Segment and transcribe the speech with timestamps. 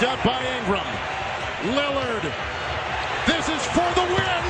[0.00, 0.80] Picked up by Ingram.
[1.76, 2.22] Lillard.
[3.26, 4.44] This is for the win.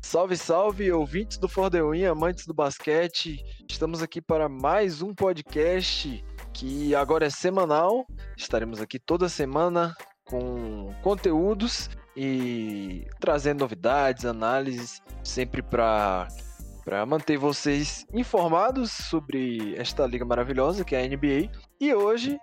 [0.00, 3.40] Salve, salve, ouvintes do For The Win, amantes do basquete.
[3.68, 8.04] Estamos aqui para mais um podcast que agora é semanal.
[8.36, 9.94] Estaremos aqui toda semana
[10.30, 16.28] com conteúdos e trazendo novidades, análises, sempre para
[16.84, 21.50] para manter vocês informados sobre esta liga maravilhosa que é a NBA.
[21.78, 22.38] E hoje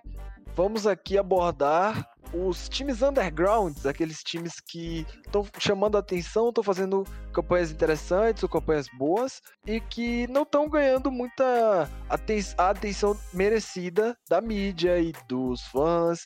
[0.55, 7.71] vamos aqui abordar os times undergrounds, aqueles times que estão chamando atenção, estão fazendo campanhas
[7.71, 14.41] interessantes ou campanhas boas e que não estão ganhando muita aten a atenção merecida da
[14.41, 16.25] mídia e dos fãs.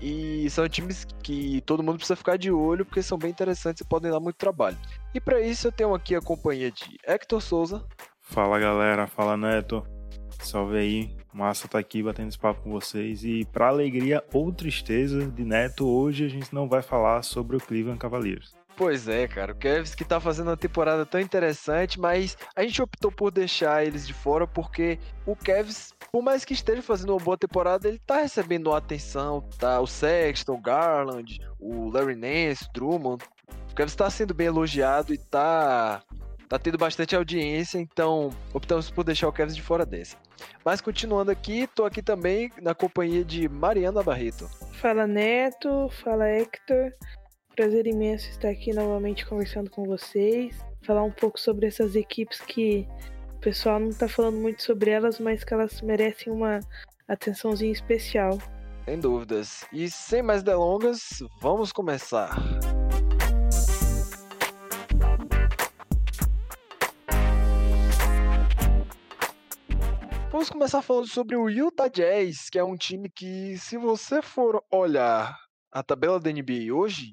[0.00, 3.84] E são times que todo mundo precisa ficar de olho porque são bem interessantes e
[3.84, 4.76] podem dar muito trabalho.
[5.14, 7.84] E para isso eu tenho aqui a companhia de Hector Souza.
[8.20, 9.84] Fala galera, fala Neto.
[10.40, 13.24] Salve aí, massa tá aqui batendo esse papo com vocês.
[13.24, 17.60] E para alegria ou tristeza de Neto, hoje a gente não vai falar sobre o
[17.60, 18.52] Cleveland Cavaliers.
[18.76, 22.80] Pois é, cara, o Cavs que tá fazendo uma temporada tão interessante, mas a gente
[22.80, 27.20] optou por deixar eles de fora porque o Cavs, por mais que esteja fazendo uma
[27.20, 29.78] boa temporada, ele tá recebendo atenção, tá?
[29.80, 33.24] O Sexton, o Garland, o Larry Nance, o Drummond.
[33.70, 36.02] O Cavs tá sendo bem elogiado e tá
[36.48, 40.18] tá tendo bastante audiência, então optamos por deixar o Cavs de fora dessa.
[40.62, 44.46] Mas continuando aqui, tô aqui também na companhia de Mariana Barreto.
[44.74, 46.92] Fala Neto, fala Hector.
[47.54, 50.58] Prazer imenso estar aqui novamente conversando com vocês.
[50.86, 52.88] Falar um pouco sobre essas equipes que
[53.36, 56.60] o pessoal não tá falando muito sobre elas, mas que elas merecem uma
[57.06, 58.38] atençãozinha especial.
[58.86, 59.66] Sem dúvidas.
[59.70, 62.34] E sem mais delongas, vamos começar.
[70.30, 74.64] Vamos começar falando sobre o Utah Jazz, que é um time que, se você for
[74.72, 75.36] olhar
[75.70, 77.12] a tabela da NBA hoje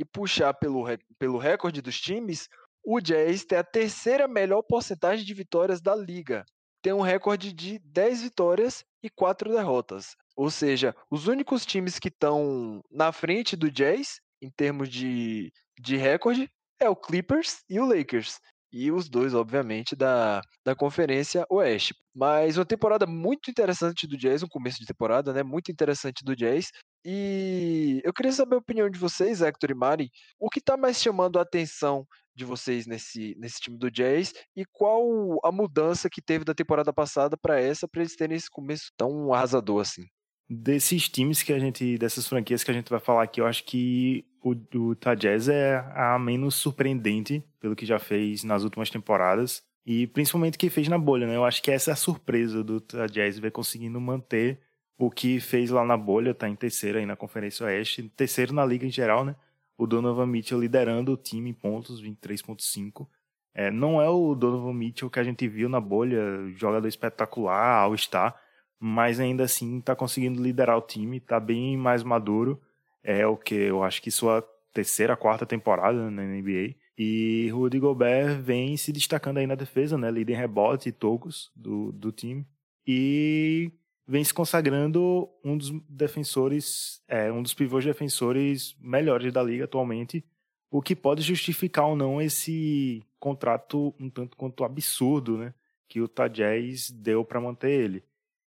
[0.00, 0.86] e puxar pelo,
[1.18, 2.48] pelo recorde dos times,
[2.82, 6.42] o Jazz tem a terceira melhor porcentagem de vitórias da liga.
[6.82, 10.16] Tem um recorde de 10 vitórias e 4 derrotas.
[10.34, 15.98] Ou seja, os únicos times que estão na frente do Jazz, em termos de, de
[15.98, 16.50] recorde,
[16.80, 18.38] é o Clippers e o Lakers
[18.72, 21.94] e os dois, obviamente, da, da Conferência Oeste.
[22.14, 25.42] Mas uma temporada muito interessante do Jazz, um começo de temporada, né?
[25.42, 26.70] Muito interessante do Jazz.
[27.04, 30.10] E eu queria saber a opinião de vocês, Hector e Mari.
[30.38, 34.64] O que está mais chamando a atenção de vocês nesse, nesse time do Jazz e
[34.72, 38.90] qual a mudança que teve da temporada passada para essa, para eles terem esse começo
[38.96, 40.06] tão arrasador assim?
[40.48, 43.64] Desses times que a gente, dessas franquias que a gente vai falar aqui, eu acho
[43.64, 49.62] que o, o Jazz é a menos surpreendente pelo que já fez nas últimas temporadas
[49.86, 51.36] e principalmente o que fez na bolha, né?
[51.36, 54.60] Eu acho que essa é a surpresa do Jazz ver conseguindo manter
[55.00, 58.66] o que fez lá na bolha, tá em terceiro aí na Conferência Oeste, terceiro na
[58.66, 59.34] liga em geral, né?
[59.78, 63.08] O Donovan Mitchell liderando o time em pontos, 23.5.
[63.54, 66.20] É, não é o Donovan Mitchell que a gente viu na bolha,
[66.54, 68.38] jogador espetacular, All-Star,
[68.78, 72.60] mas ainda assim está conseguindo liderar o time, está bem mais maduro.
[73.02, 76.74] É o que eu acho que sua terceira, quarta temporada na NBA.
[76.98, 80.10] E Rudy Gobert vem se destacando aí na defesa, né?
[80.10, 82.46] Líder em rebote e tocos do, do time.
[82.86, 83.72] E
[84.10, 90.24] vem se consagrando um dos defensores, é, um dos pivôs defensores melhores da liga atualmente,
[90.68, 95.54] o que pode justificar ou não esse contrato um tanto quanto absurdo, né?
[95.88, 98.04] Que o Tajaz deu para manter ele.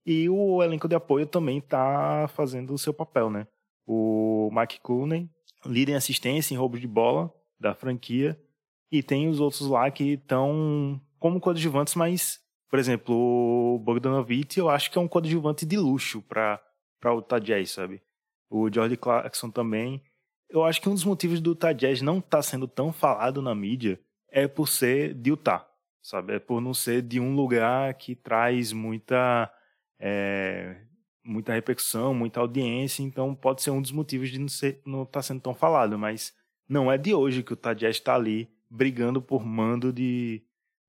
[0.05, 3.45] E o elenco de apoio também está fazendo o seu papel, né?
[3.85, 5.29] O Mike Cooney,
[5.65, 7.29] líder em assistência em roubo de bola
[7.59, 8.41] da franquia,
[8.89, 12.39] e tem os outros lá que estão como coadjuvantes, mas,
[12.71, 16.61] por exemplo, o Bogdanovich eu acho que é um coadjuvante de luxo para
[17.03, 18.01] o Utah Jazz, sabe?
[18.49, 20.01] O Jordi Clarkson também.
[20.49, 23.41] Eu acho que um dos motivos do Utah Jazz não estar tá sendo tão falado
[23.41, 23.99] na mídia
[24.29, 25.67] é por ser de Utah,
[26.01, 26.35] sabe?
[26.35, 29.53] É por não ser de um lugar que traz muita
[29.99, 30.77] é,
[31.25, 35.21] muita repercussão, muita audiência, então pode ser um dos motivos de não estar não tá
[35.21, 36.33] sendo tão falado, mas
[36.69, 40.41] não é de hoje que o Tadjess está ali brigando por mando de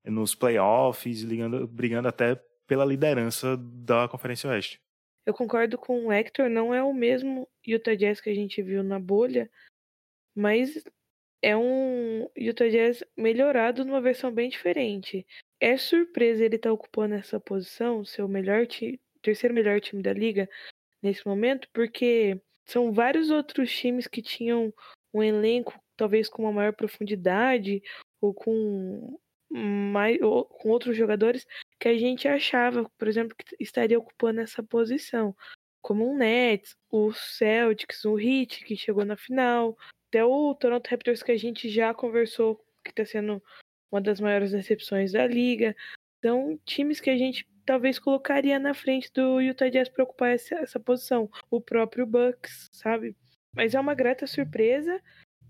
[0.04, 2.34] nos playoffs, ligando, brigando até
[2.66, 4.80] pela liderança da Conferência Oeste.
[5.24, 8.82] Eu concordo com o Hector, não é o mesmo Utah Jazz que a gente viu
[8.82, 9.48] na bolha,
[10.34, 10.82] mas
[11.40, 15.26] é um Utah Jazz melhorado numa versão bem diferente.
[15.60, 20.02] É surpresa ele estar tá ocupando essa posição, ser o melhor time, terceiro melhor time
[20.02, 20.48] da liga
[21.00, 24.72] nesse momento, porque são vários outros times que tinham
[25.14, 27.82] um elenco talvez com uma maior profundidade
[28.20, 29.18] ou com
[29.52, 31.46] mais ou com outros jogadores
[31.78, 35.36] que a gente achava, por exemplo, que estaria ocupando essa posição,
[35.82, 39.76] como o Nets, o Celtics, o Heat que chegou na final,
[40.08, 43.42] até o Toronto Raptors que a gente já conversou que está sendo
[43.90, 45.76] uma das maiores decepções da liga.
[46.24, 50.54] São times que a gente talvez colocaria na frente do Utah Jazz para ocupar essa,
[50.56, 51.30] essa posição.
[51.50, 53.16] O próprio Bucks, sabe?
[53.54, 55.00] Mas é uma grata surpresa.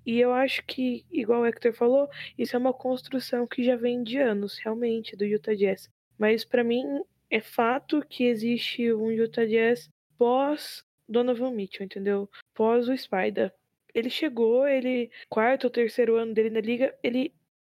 [0.05, 4.03] E eu acho que, igual o Hector falou, isso é uma construção que já vem
[4.03, 5.89] de anos, realmente, do Utah Jazz.
[6.19, 6.85] Mas para mim
[7.31, 9.89] é fato que existe um Utah Jazz
[10.19, 12.29] pós Donovan Mitchell, entendeu?
[12.55, 13.53] Pós o Spider.
[13.95, 17.33] Ele chegou, ele quarto ou terceiro ano dele na liga, ele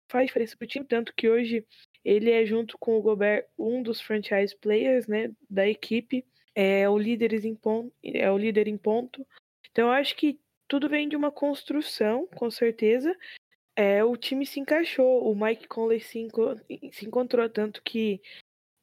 [0.07, 1.65] faz diferença pro time, tanto que hoje
[2.03, 6.23] ele é junto com o Gobert um dos franchise players, né, da equipe,
[6.53, 9.25] é o líder em ponto, é o líder em ponto.
[9.71, 13.15] Então eu acho que tudo vem de uma construção, com certeza.
[13.75, 16.55] É, o time se encaixou, o Mike Conley se, enco
[16.91, 18.21] se encontrou, tanto que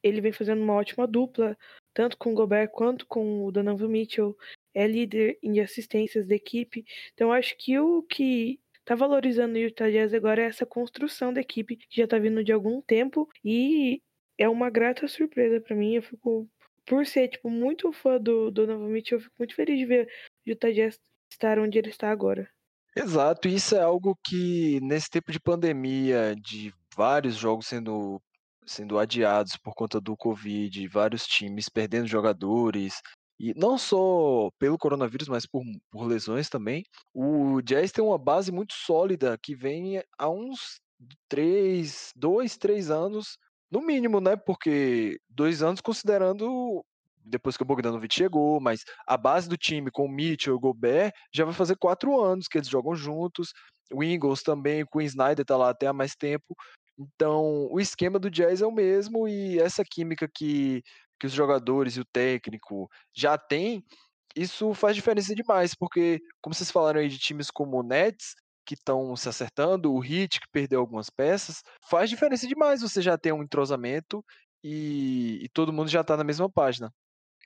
[0.03, 1.57] ele vem fazendo uma ótima dupla,
[1.93, 4.37] tanto com o Gobert quanto com o Donovan Mitchell.
[4.73, 6.85] É líder em assistências da equipe.
[7.13, 11.41] Então acho que o que tá valorizando o Utah Jazz agora é essa construção da
[11.41, 14.01] equipe que já tá vindo de algum tempo e
[14.37, 15.95] é uma grata surpresa para mim.
[15.95, 16.49] Eu fico
[16.85, 20.07] por ser tipo muito fã do Donovan Mitchell, eu fico muito feliz de ver
[20.45, 20.99] o Utah Jazz
[21.33, 22.47] estar onde ele está agora.
[22.95, 28.21] Exato, isso é algo que nesse tempo de pandemia, de vários jogos sendo,
[28.65, 33.01] sendo adiados por conta do Covid, vários times perdendo jogadores,
[33.39, 36.83] e não só pelo coronavírus, mas por, por lesões também,
[37.13, 40.79] o Jazz tem uma base muito sólida que vem há uns
[41.27, 43.37] três, dois, três anos,
[43.71, 44.35] no mínimo, né?
[44.35, 46.85] Porque dois anos considerando
[47.25, 50.59] depois que o Bogdanovic chegou, mas a base do time com o Mitchell e o
[50.59, 53.53] Gobert já vai fazer quatro anos que eles jogam juntos.
[53.91, 56.55] O Ingles também, com o Snyder tá lá até há mais tempo.
[56.97, 60.83] Então, o esquema do Jazz é o mesmo e essa química que,
[61.19, 63.83] que os jogadores e o técnico já têm,
[64.35, 68.35] isso faz diferença demais, porque, como vocês falaram aí de times como o Nets,
[68.65, 73.17] que estão se acertando, o Heat, que perdeu algumas peças, faz diferença demais você já
[73.17, 74.23] ter um entrosamento
[74.63, 76.91] e, e todo mundo já está na mesma página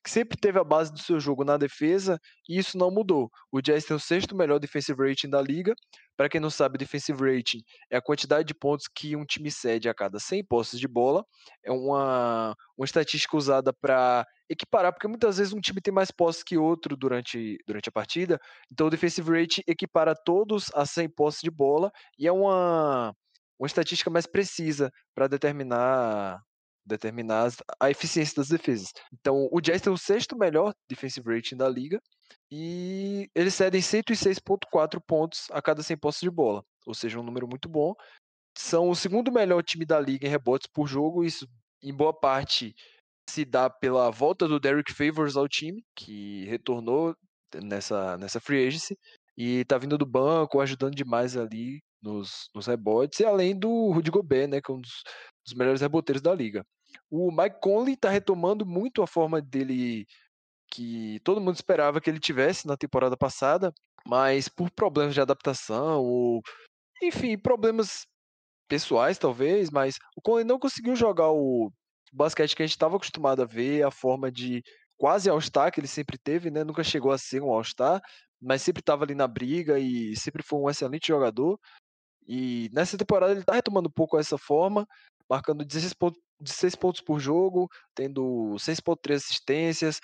[0.04, 3.30] que sempre teve a base do seu jogo na defesa e isso não mudou.
[3.52, 5.74] O Jazz tem o sexto melhor defensive rating da liga.
[6.16, 7.62] Para quem não sabe, defensive rating
[7.92, 11.26] é a quantidade de pontos que um time cede a cada 100 posses de bola.
[11.64, 16.42] É uma, uma estatística usada para equiparar, porque muitas vezes um time tem mais posses
[16.42, 18.40] que outro durante, durante a partida.
[18.72, 23.14] Então o defensive rating equipara todos a 100 posses de bola e é uma,
[23.60, 26.42] uma estatística mais precisa para determinar
[26.88, 28.92] determinar a eficiência das defesas.
[29.14, 32.02] Então, o Jazz tem o sexto melhor defensive rating da liga
[32.52, 37.48] e eles cedem 106.4 pontos a cada 100 posses de bola, ou seja, um número
[37.48, 37.94] muito bom.
[38.58, 41.48] São o segundo melhor time da liga em rebotes por jogo, isso
[41.84, 42.74] em boa parte
[43.30, 47.16] se dá pela volta do Derrick Favors ao time, que retornou
[47.56, 48.98] nessa, nessa free agency
[49.38, 54.10] e tá vindo do banco, ajudando demais ali nos, nos rebotes, e além do Rudy
[54.10, 55.04] Gobert, né, que é um dos,
[55.46, 56.66] dos melhores reboteiros da liga.
[57.10, 60.06] O Mike Conley está retomando muito a forma dele
[60.70, 63.74] que todo mundo esperava que ele tivesse na temporada passada,
[64.06, 66.42] mas por problemas de adaptação, ou
[67.02, 68.06] enfim, problemas
[68.68, 71.72] pessoais talvez, mas o Conley não conseguiu jogar o
[72.12, 74.62] basquete que a gente estava acostumado a ver, a forma de
[74.98, 76.64] quase All-Star que ele sempre teve, né?
[76.64, 78.02] Nunca chegou a ser um All-Star,
[78.42, 81.60] mas sempre estava ali na briga e sempre foi um excelente jogador.
[82.28, 84.86] E nessa temporada ele está retomando um pouco essa forma,
[85.30, 90.00] marcando 16 pontos, 16 pontos por jogo, tendo 6.3 assistências,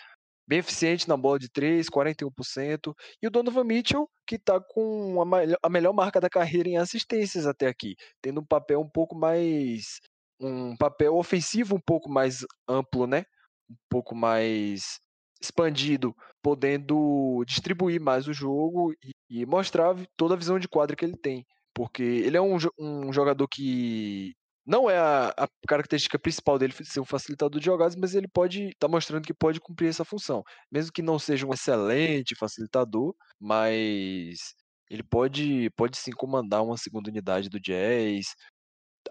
[0.47, 2.93] bem eficiente na bola de 3, 41%.
[3.21, 5.25] E o Donovan Mitchell, que está com a,
[5.63, 9.99] a, melhor marca da carreira em assistências até aqui, tendo um papel um pouco mais.
[10.39, 13.25] um papel ofensivo um pouco mais amplo, né?
[13.69, 14.99] Um pouco mais
[15.41, 21.05] expandido, podendo distribuir mais o jogo e, e mostrar toda a visão de quadra que
[21.05, 21.45] ele tem.
[21.73, 24.33] Porque ele é um, um jogador que
[24.65, 28.67] não é a, a, característica principal dele ser um facilitador de jogadas, mas ele pode
[28.67, 30.43] estar tá mostrando que pode cumprir essa função.
[30.71, 34.55] Mesmo que não seja um excelente facilitador, mas
[34.89, 38.27] ele pode, pode sim comandar uma segunda unidade do Jazz.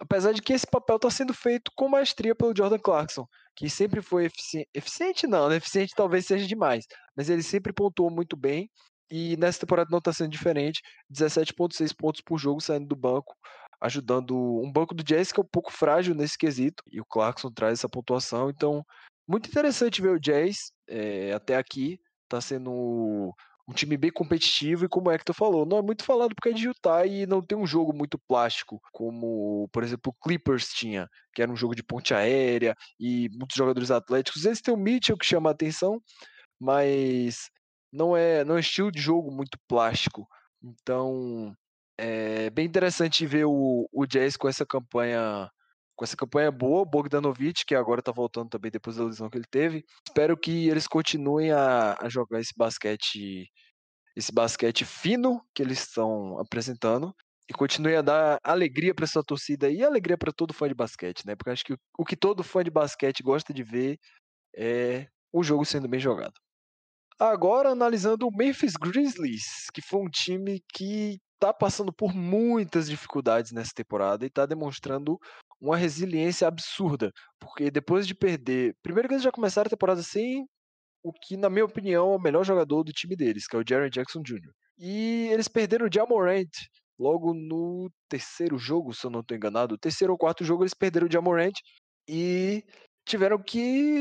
[0.01, 4.01] Apesar de que esse papel está sendo feito com maestria pelo Jordan Clarkson, que sempre
[4.01, 4.69] foi eficiente.
[4.75, 5.57] Eficiente não, né?
[5.57, 8.71] Eficiente talvez seja demais, mas ele sempre pontuou muito bem.
[9.11, 10.81] E nessa temporada não está sendo diferente.
[11.13, 13.35] 17,6 pontos por jogo saindo do banco
[13.83, 17.51] ajudando um banco do Jazz que é um pouco frágil nesse quesito, e o Clarkson
[17.51, 18.85] traz essa pontuação, então
[19.29, 23.35] muito interessante ver o Jazz é, até aqui, está sendo
[23.69, 26.53] um time bem competitivo e como que tu falou, não é muito falado porque é
[26.53, 31.09] de Utah e não tem um jogo muito plástico, como, por exemplo, o Clippers tinha,
[31.35, 34.45] que era um jogo de ponte aérea e muitos jogadores atléticos.
[34.45, 36.01] Eles têm o Mitchell que chama a atenção,
[36.61, 37.51] mas
[37.93, 40.27] não é, não é estilo de jogo muito plástico.
[40.63, 41.55] Então,
[41.99, 45.51] é bem interessante ver o, o Jazz com essa campanha
[45.95, 49.47] com essa campanha boa, Bogdanovic, que agora tá voltando também depois da lesão que ele
[49.49, 49.85] teve.
[50.09, 53.47] Espero que eles continuem a, a jogar esse basquete
[54.17, 57.15] esse basquete fino que eles estão apresentando
[57.49, 61.27] e continue a dar alegria para essa torcida e alegria para todo fã de basquete,
[61.27, 61.35] né?
[61.35, 63.99] Porque acho que o que todo fã de basquete gosta de ver
[64.57, 66.35] é o jogo sendo bem jogado.
[67.19, 73.51] Agora analisando o Memphis Grizzlies, que foi um time que está passando por muitas dificuldades
[73.51, 75.19] nessa temporada e está demonstrando
[75.61, 80.47] uma resiliência absurda, porque depois de perder, primeiro que eles já começaram a temporada sem
[81.03, 83.65] o que, na minha opinião, é o melhor jogador do time deles, que é o
[83.69, 84.53] Jaren Jackson Jr.
[84.79, 86.51] E eles perderam o Jamorant
[86.97, 91.09] logo no terceiro jogo, se eu não estou enganado, terceiro ou quarto jogo eles perderam
[91.09, 91.55] o Jamorant
[92.09, 92.65] e
[93.05, 93.59] tiveram que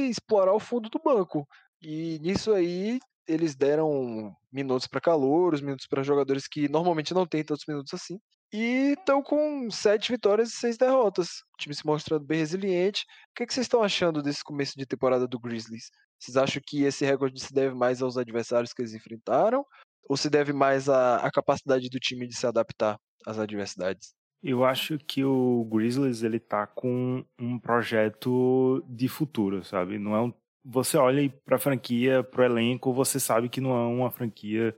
[0.09, 1.47] explorar o fundo do banco.
[1.81, 7.43] E nisso aí eles deram minutos para calouros, minutos para jogadores que normalmente não têm
[7.43, 8.19] tantos minutos assim.
[8.53, 11.27] E estão com sete vitórias e seis derrotas.
[11.53, 13.05] O time se mostrando bem resiliente.
[13.31, 15.89] O que, é que vocês estão achando desse começo de temporada do Grizzlies?
[16.19, 19.65] Vocês acham que esse recorde se deve mais aos adversários que eles enfrentaram?
[20.09, 24.13] Ou se deve mais à, à capacidade do time de se adaptar às adversidades?
[24.43, 29.99] Eu acho que o Grizzlies ele tá com um projeto de futuro, sabe?
[29.99, 33.71] Não é um você olha para a franquia, para o elenco, você sabe que não
[33.71, 34.75] é uma franquia.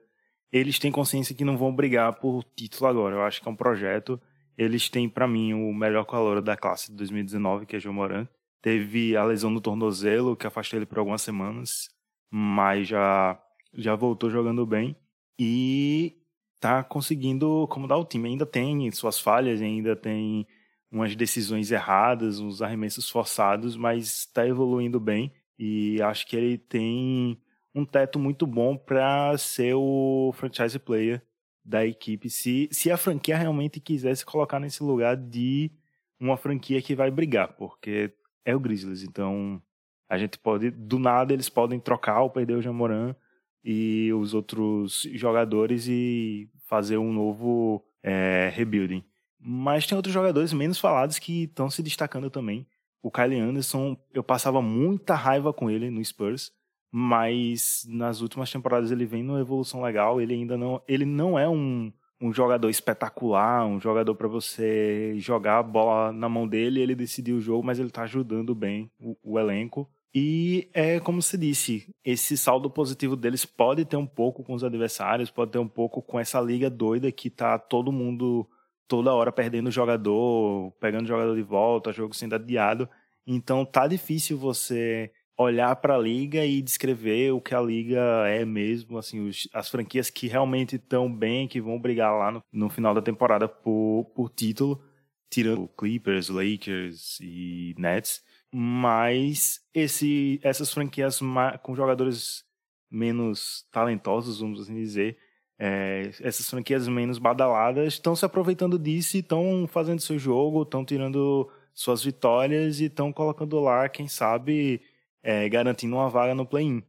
[0.52, 3.16] Eles têm consciência que não vão brigar por título agora.
[3.16, 4.22] Eu acho que é um projeto.
[4.58, 8.28] Eles têm, para mim, o melhor calor da classe de 2019, que é João Moran.
[8.62, 11.90] Teve a lesão no tornozelo, que afastou ele por algumas semanas,
[12.32, 13.38] mas já,
[13.74, 14.96] já voltou jogando bem.
[15.38, 16.16] E
[16.60, 18.30] tá conseguindo comandar o time.
[18.30, 20.48] Ainda tem suas falhas, ainda tem
[20.90, 25.34] umas decisões erradas, uns arremessos forçados, mas está evoluindo bem.
[25.58, 27.40] E acho que ele tem
[27.74, 31.22] um teto muito bom para ser o franchise player
[31.64, 32.30] da equipe.
[32.30, 35.72] Se, se a franquia realmente quisesse colocar nesse lugar de
[36.20, 38.14] uma franquia que vai brigar, porque
[38.46, 39.04] é o Grizzlies.
[39.04, 39.62] Então
[40.10, 43.16] a gente pode, do nada, eles podem trocar ou perder o Jamoran
[43.64, 49.04] e os outros jogadores e fazer um novo é, rebuilding.
[49.40, 52.68] Mas tem outros jogadores menos falados que estão se destacando também.
[53.04, 56.54] O Kylie Anderson, eu passava muita raiva com ele no Spurs,
[56.90, 60.22] mas nas últimas temporadas ele vem numa evolução legal.
[60.22, 61.92] Ele ainda não, ele não é um,
[62.22, 67.34] um jogador espetacular, um jogador para você jogar a bola na mão dele, ele decidir
[67.34, 69.90] o jogo, mas ele tá ajudando bem o, o elenco.
[70.16, 74.64] E é como se disse, esse saldo positivo deles pode ter um pouco com os
[74.64, 78.48] adversários, pode ter um pouco com essa liga doida que tá todo mundo
[78.88, 82.90] toda hora perdendo jogador, pegando jogador de volta, jogo sendo adiado.
[83.26, 88.46] Então tá difícil você olhar para a liga e descrever o que a liga é
[88.46, 92.70] mesmo, assim, os, as franquias que realmente estão bem, que vão brigar lá no, no
[92.70, 94.84] final da temporada por, por título,
[95.30, 98.24] tirando Clippers, Lakers e Nets,
[98.54, 101.20] mas esse, essas franquias
[101.64, 102.44] com jogadores
[102.92, 105.18] menos talentosos, vamos assim dizer,
[105.60, 110.84] é, essas franquias menos badaladas estão se aproveitando disso e estão fazendo seu jogo, estão
[110.84, 114.82] tirando suas vitórias e estão colocando lá, quem sabe,
[115.22, 116.84] é, garantindo uma vaga no play-in.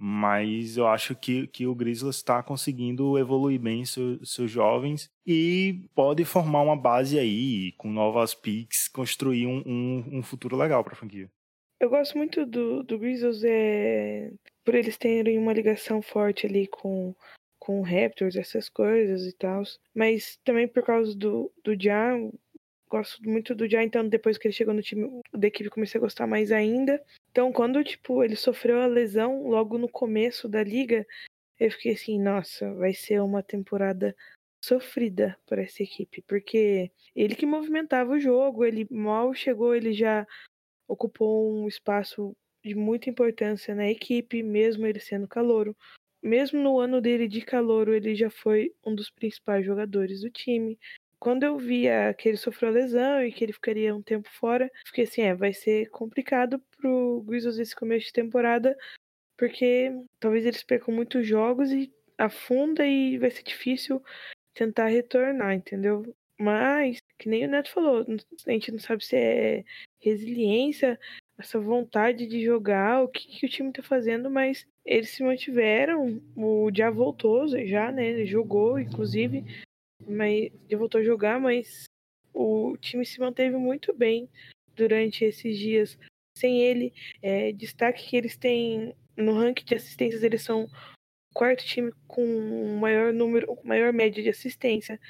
[0.00, 5.84] Mas eu acho que, que o Grizzlies está conseguindo evoluir bem seu, seus jovens e
[5.92, 10.92] pode formar uma base aí, com novas picks, construir um, um, um futuro legal para
[10.92, 11.28] a franquia.
[11.80, 14.32] Eu gosto muito do, do Grizzlies é,
[14.64, 17.14] por eles terem uma ligação forte ali com
[17.68, 19.62] com Raptors, essas coisas e tal.
[19.94, 22.30] Mas também por causa do, do Jan,
[22.88, 26.00] gosto muito do Jan, então depois que ele chegou no time da equipe comecei a
[26.00, 26.98] gostar mais ainda.
[27.30, 31.06] Então quando, tipo, ele sofreu a lesão logo no começo da liga,
[31.60, 34.16] eu fiquei assim, nossa, vai ser uma temporada
[34.64, 40.26] sofrida para essa equipe, porque ele que movimentava o jogo, ele mal chegou, ele já
[40.88, 42.34] ocupou um espaço
[42.64, 45.76] de muita importância na equipe, mesmo ele sendo calouro
[46.22, 50.78] mesmo no ano dele de calouro, ele já foi um dos principais jogadores do time.
[51.18, 55.04] Quando eu via que ele sofreu lesão e que ele ficaria um tempo fora, fiquei
[55.04, 58.76] assim, é, vai ser complicado pro Grizzlies esse começo de temporada,
[59.36, 64.02] porque talvez eles percam muitos jogos e afunda e vai ser difícil
[64.54, 66.02] tentar retornar, entendeu?
[66.38, 68.06] Mas, que nem o Neto falou,
[68.46, 69.64] a gente não sabe se é
[70.00, 70.98] resiliência,
[71.38, 76.20] essa vontade de jogar, o que, que o time tá fazendo, mas eles se mantiveram.
[76.36, 78.08] O já voltou já, né?
[78.08, 79.44] Ele jogou, inclusive,
[80.06, 81.84] mas já voltou a jogar, mas
[82.34, 84.28] o time se manteve muito bem
[84.74, 85.96] durante esses dias.
[86.36, 86.92] Sem ele,
[87.22, 92.78] é, destaque que eles têm no ranking de assistências, eles são o quarto time com
[92.80, 95.00] maior número, maior média de assistência.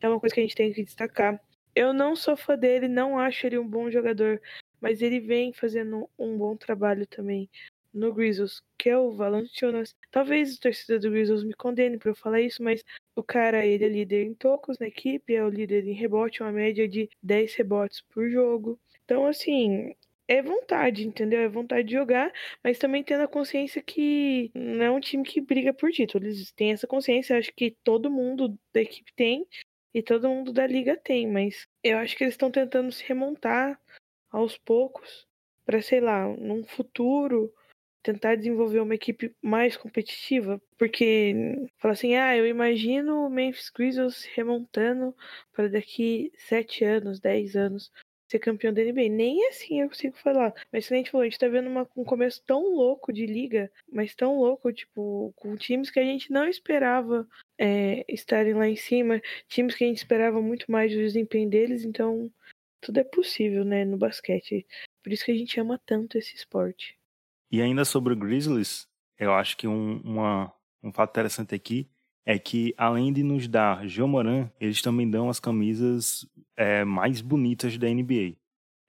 [0.00, 1.40] É uma coisa que a gente tem que destacar.
[1.74, 4.40] Eu não sou fã dele, não acho ele um bom jogador,
[4.80, 7.48] mas ele vem fazendo um bom trabalho também
[7.92, 9.94] no Grizzlies, que é o Valanciunas.
[10.10, 13.84] Talvez o torcedor do Grizzlies me condene por eu falar isso, mas o cara, ele
[13.84, 17.54] é líder em tocos na equipe, é o líder em rebote, uma média de 10
[17.54, 18.78] rebotes por jogo.
[19.04, 19.94] Então, assim,
[20.28, 21.40] é vontade, entendeu?
[21.40, 25.40] É vontade de jogar, mas também tendo a consciência que não é um time que
[25.40, 26.24] briga por título.
[26.24, 29.46] Eles têm essa consciência, acho que todo mundo da equipe tem
[29.94, 33.80] e todo mundo da liga tem, mas eu acho que eles estão tentando se remontar
[34.36, 35.26] aos poucos
[35.64, 37.50] para, sei lá, num futuro
[38.02, 41.34] tentar desenvolver uma equipe mais competitiva, porque
[41.78, 45.16] fala assim, ah, eu imagino o Memphis Grizzlies remontando
[45.52, 47.90] para daqui sete anos, dez anos
[48.28, 49.08] ser campeão da NBA.
[49.08, 50.52] Nem assim eu consigo falar.
[50.70, 53.24] Mas se a gente falou, a gente tá vendo uma, um começo tão louco de
[53.24, 57.26] liga, mas tão louco, tipo, com times que a gente não esperava
[57.58, 61.84] é, estarem lá em cima, times que a gente esperava muito mais do desempenho deles,
[61.84, 62.30] então
[62.80, 64.66] tudo é possível, né, no basquete.
[65.02, 66.98] Por isso que a gente ama tanto esse esporte.
[67.50, 70.52] E ainda sobre o Grizzlies, eu acho que um, uma,
[70.82, 71.88] um fato interessante aqui
[72.24, 77.20] é que, além de nos dar João Moran, eles também dão as camisas é, mais
[77.20, 78.36] bonitas da NBA.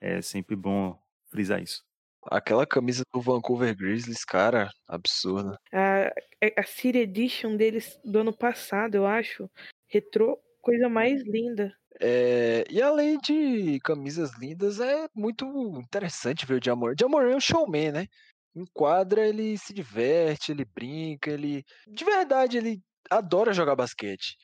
[0.02, 1.86] É sempre bom frisar isso.
[2.26, 5.58] Aquela camisa do Vancouver Grizzlies, cara, absurda.
[5.72, 6.12] A,
[6.58, 9.50] a City Edition deles do ano passado, eu acho,
[9.88, 11.74] retrô, coisa mais linda.
[12.00, 15.46] É, e além de camisas lindas, é muito
[15.80, 16.96] interessante ver o Jamor.
[17.00, 18.08] Jamor é um showman, né?
[18.56, 21.64] Em quadra ele se diverte, ele brinca, ele.
[21.88, 24.36] De verdade, ele adora jogar basquete.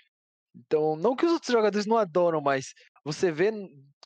[0.55, 3.51] Então, não que os outros jogadores não adoram, mas você vê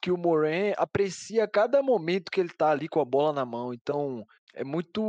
[0.01, 3.73] que o Moran aprecia cada momento que ele tá ali com a bola na mão.
[3.73, 5.01] Então, é muito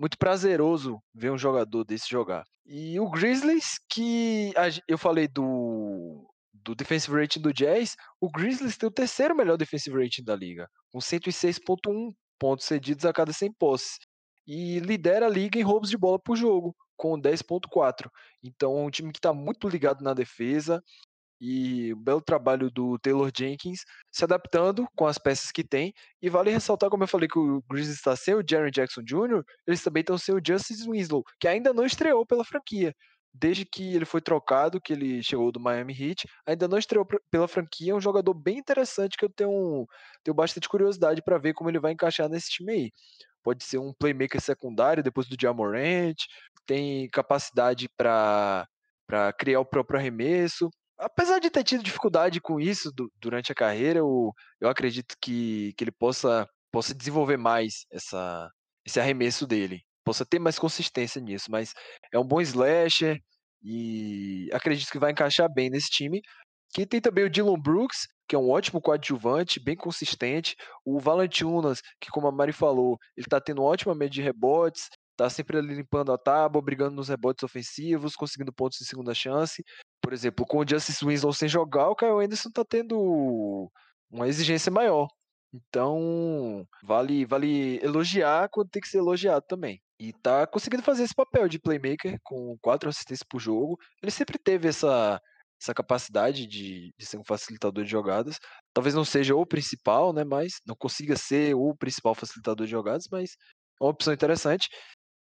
[0.00, 2.44] muito prazeroso ver um jogador desse jogar.
[2.64, 4.52] E o Grizzlies, que
[4.88, 6.26] eu falei do
[6.66, 10.68] do defensive rating do Jazz, o Grizzlies tem o terceiro melhor defensive rating da liga,
[10.90, 13.98] com 106.1 pontos cedidos a cada 100 posses.
[14.44, 18.10] E lidera a liga em roubos de bola por jogo, com 10.4.
[18.42, 20.82] Então, um time que está muito ligado na defesa
[21.40, 25.92] e um belo trabalho do Taylor Jenkins se adaptando com as peças que tem.
[26.20, 29.42] E vale ressaltar, como eu falei, que o Grizzlies está sem o Jaren Jackson Jr.,
[29.66, 32.92] eles também estão sem o Justice Winslow, que ainda não estreou pela franquia.
[33.38, 37.46] Desde que ele foi trocado, que ele chegou do Miami Heat, ainda não estreou pela
[37.46, 37.92] franquia.
[37.92, 39.86] É um jogador bem interessante que eu tenho,
[40.24, 42.92] tenho bastante curiosidade para ver como ele vai encaixar nesse time aí.
[43.42, 46.16] Pode ser um playmaker secundário depois do Jamorant,
[46.66, 48.66] tem capacidade para
[49.38, 50.70] criar o próprio arremesso.
[50.98, 55.74] Apesar de ter tido dificuldade com isso do, durante a carreira, eu, eu acredito que,
[55.76, 58.50] que ele possa, possa desenvolver mais essa,
[58.84, 59.84] esse arremesso dele.
[60.06, 61.74] Possa ter mais consistência nisso, mas
[62.12, 63.20] é um bom slasher
[63.60, 66.22] e acredito que vai encaixar bem nesse time.
[66.72, 70.54] Que tem também o Dylan Brooks, que é um ótimo coadjuvante, bem consistente.
[70.84, 75.28] O Valanciunas, que como a Mari falou, ele está tendo ótima média de rebotes, tá
[75.28, 79.64] sempre ali limpando a tábua, brigando nos rebotes ofensivos, conseguindo pontos de segunda chance.
[80.00, 83.68] Por exemplo, com o Justice Winslow sem jogar, o Kyle Anderson tá tendo
[84.10, 85.08] uma exigência maior.
[85.56, 89.80] Então, vale vale elogiar quando tem que ser elogiado também.
[89.98, 93.78] E tá conseguindo fazer esse papel de playmaker com quatro assistências por jogo.
[94.02, 95.20] Ele sempre teve essa,
[95.60, 98.38] essa capacidade de, de ser um facilitador de jogadas.
[98.74, 100.22] Talvez não seja o principal, né?
[100.22, 103.30] Mas não consiga ser o principal facilitador de jogadas, mas
[103.80, 104.68] é uma opção interessante.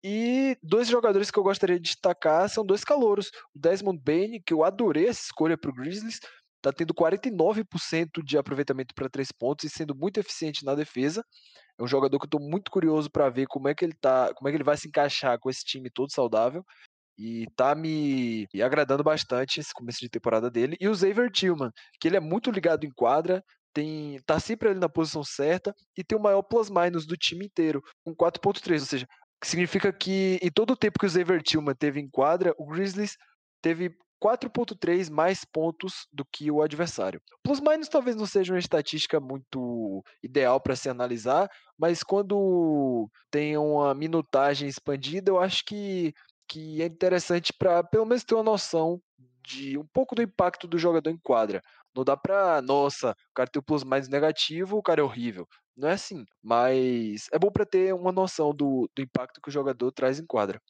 [0.04, 3.28] E dois jogadores que eu gostaria de destacar são dois calouros.
[3.54, 6.18] O Desmond Bain, que eu adorei essa escolha para o Grizzlies,
[6.62, 11.24] está tendo 49% de aproveitamento para três pontos e sendo muito eficiente na defesa.
[11.78, 14.32] É um jogador que eu estou muito curioso para ver como é que ele tá,
[14.34, 16.64] como é que ele vai se encaixar com esse time todo saudável.
[17.18, 20.76] E tá me, me agradando bastante esse começo de temporada dele.
[20.80, 21.70] E o Xavier Tillman,
[22.00, 23.42] que ele é muito ligado em quadra,
[23.74, 27.82] tem tá sempre ali na posição certa e tem o maior plus-minus do time inteiro,
[28.04, 29.06] com 4.3, ou seja,
[29.44, 33.16] significa que em todo o tempo que o Xavier Tillman teve em quadra, o Grizzlies
[33.62, 37.20] teve 4.3 mais pontos do que o adversário.
[37.42, 43.56] Plus minus talvez não seja uma estatística muito ideal para se analisar, mas quando tem
[43.56, 46.14] uma minutagem expandida, eu acho que,
[46.46, 49.02] que é interessante para pelo menos ter uma noção
[49.44, 51.60] de um pouco do impacto do jogador em quadra.
[51.92, 55.48] Não dá pra, nossa, o cara tem o plus mais negativo, o cara é horrível.
[55.76, 59.52] Não é assim, mas é bom para ter uma noção do, do impacto que o
[59.52, 60.60] jogador traz em quadra.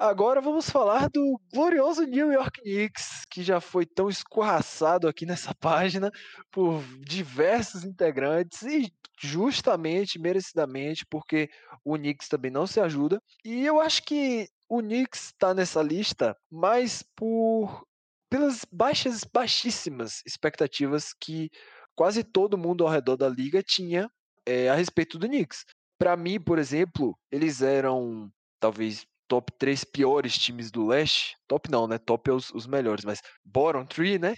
[0.00, 5.52] Agora vamos falar do glorioso New York Knicks, que já foi tão escorraçado aqui nessa
[5.58, 6.12] página
[6.52, 11.50] por diversos integrantes e justamente, merecidamente, porque
[11.84, 13.20] o Knicks também não se ajuda.
[13.44, 17.84] E eu acho que o Knicks está nessa lista mais por
[18.30, 21.50] pelas baixas, baixíssimas expectativas que
[21.96, 24.08] quase todo mundo ao redor da liga tinha
[24.46, 25.64] é, a respeito do Knicks.
[25.98, 28.30] Para mim, por exemplo, eles eram
[28.60, 31.36] talvez top 3 piores times do leste.
[31.46, 31.98] Top não, né?
[31.98, 34.34] Top é os, os melhores, mas bottom 3, né?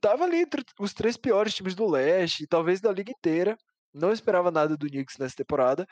[0.00, 3.56] Tava ali entre os três piores times do leste, talvez da liga inteira.
[3.92, 5.86] Não esperava nada do Knicks nessa temporada.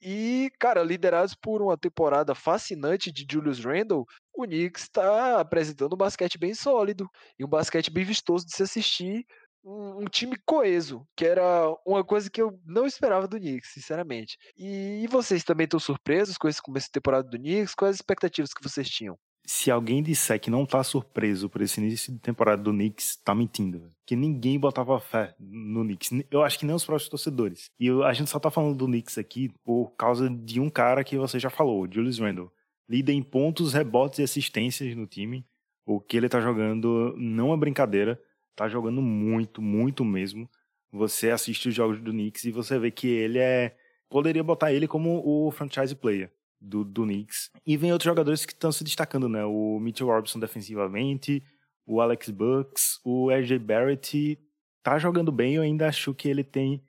[0.00, 5.96] E, cara, liderados por uma temporada fascinante de Julius Randle, o Knicks está apresentando um
[5.96, 9.24] basquete bem sólido e um basquete bem vistoso de se assistir
[9.64, 11.42] um, um, time coeso, que era
[11.86, 14.36] uma coisa que eu não esperava do Knicks, sinceramente.
[14.56, 17.74] E, e vocês também estão surpresos com esse começo de temporada do Knicks?
[17.74, 19.16] Quais as expectativas que vocês tinham?
[19.44, 23.34] Se alguém disser que não tá surpreso por esse início de temporada do Knicks, tá
[23.34, 23.90] mentindo.
[24.06, 26.10] Que ninguém botava fé no Knicks.
[26.30, 27.70] Eu acho que nem os próprios torcedores.
[27.78, 31.18] E a gente só tá falando do Knicks aqui por causa de um cara que
[31.18, 32.52] você já falou, Julius Randle.
[32.88, 35.44] Líder em pontos, rebotes e assistências no time.
[35.84, 38.20] O que ele tá jogando não é brincadeira
[38.54, 40.48] tá jogando muito, muito mesmo.
[40.90, 43.76] Você assiste os jogos do Knicks e você vê que ele é.
[44.08, 47.50] Poderia botar ele como o franchise player do, do Knicks.
[47.66, 49.44] E vem outros jogadores que estão se destacando, né?
[49.44, 51.42] O Mitchell Robinson defensivamente,
[51.86, 54.38] o Alex Bucks, o RJ Barrett
[54.82, 55.54] tá jogando bem.
[55.54, 56.82] Eu ainda acho que ele tem.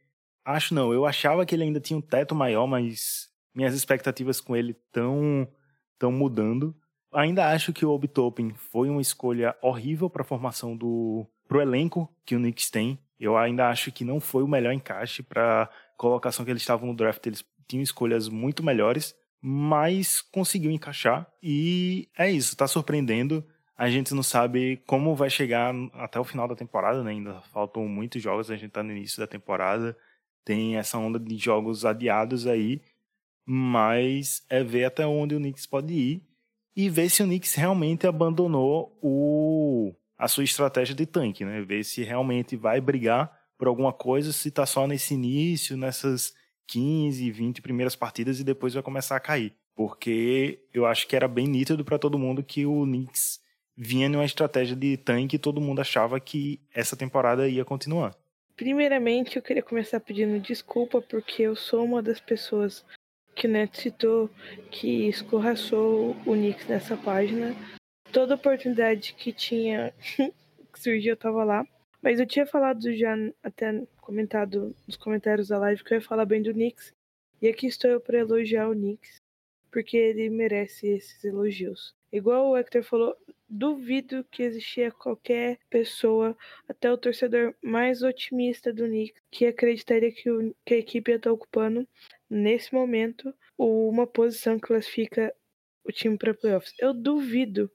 [0.45, 4.55] Acho não, eu achava que ele ainda tinha um teto maior, mas minhas expectativas com
[4.55, 5.47] ele estão
[5.97, 6.75] tão mudando.
[7.13, 11.61] Ainda acho que o Obi Toppin foi uma escolha horrível para a formação do, pro
[11.61, 15.69] elenco que o Knicks tem, eu ainda acho que não foi o melhor encaixe para
[15.97, 17.25] colocação que eles estavam no draft.
[17.25, 23.45] Eles tinham escolhas muito melhores, mas conseguiu encaixar e é isso, tá surpreendendo.
[23.75, 27.11] A gente não sabe como vai chegar até o final da temporada, né?
[27.11, 29.97] Ainda faltam muitos jogos, a gente tá no início da temporada.
[30.45, 32.81] Tem essa onda de jogos adiados aí,
[33.45, 36.21] mas é ver até onde o Knicks pode ir
[36.75, 41.61] e ver se o Knicks realmente abandonou o a sua estratégia de tanque, né?
[41.61, 46.33] Ver se realmente vai brigar por alguma coisa, se tá só nesse início, nessas
[46.67, 49.53] 15, 20 primeiras partidas e depois vai começar a cair.
[49.75, 53.41] Porque eu acho que era bem nítido para todo mundo que o Knicks
[53.75, 58.15] vinha numa estratégia de tanque e todo mundo achava que essa temporada ia continuar.
[58.55, 62.85] Primeiramente, eu queria começar pedindo desculpa porque eu sou uma das pessoas
[63.35, 64.29] que o Neto citou
[64.69, 67.55] que escorraçou o Knicks nessa página
[68.13, 69.91] toda oportunidade que tinha
[70.71, 71.67] que surgia, eu tava lá.
[72.01, 76.25] Mas eu tinha falado já, até comentado nos comentários da live, que eu ia falar
[76.25, 76.93] bem do Knicks.
[77.41, 79.15] E aqui estou eu para elogiar o Knicks,
[79.71, 81.93] porque ele merece esses elogios.
[82.11, 83.17] Igual o Hector falou,
[83.49, 86.37] duvido que existia qualquer pessoa,
[86.69, 91.17] até o torcedor mais otimista do Knicks, que acreditaria que, o, que a equipe ia
[91.17, 91.87] estar ocupando,
[92.29, 95.33] nesse momento, uma posição que classifica
[95.83, 96.73] o time para playoffs.
[96.79, 97.71] Eu duvido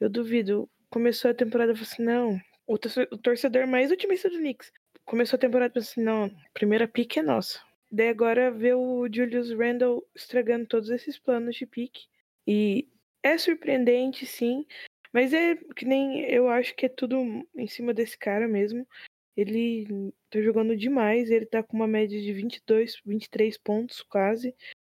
[0.00, 0.68] eu duvido.
[0.90, 4.72] Começou a temporada e falou assim: não, o torcedor mais otimista do Knicks.
[5.04, 7.60] Começou a temporada e falou assim: não, primeira pique é nossa.
[7.90, 12.06] Daí agora vê o Julius Randle estragando todos esses planos de pique.
[12.46, 12.86] E
[13.22, 14.66] é surpreendente, sim.
[15.12, 17.16] Mas é que nem eu acho que é tudo
[17.56, 18.86] em cima desse cara mesmo.
[19.34, 21.30] Ele tá jogando demais.
[21.30, 24.54] Ele tá com uma média de 22, 23 pontos quase.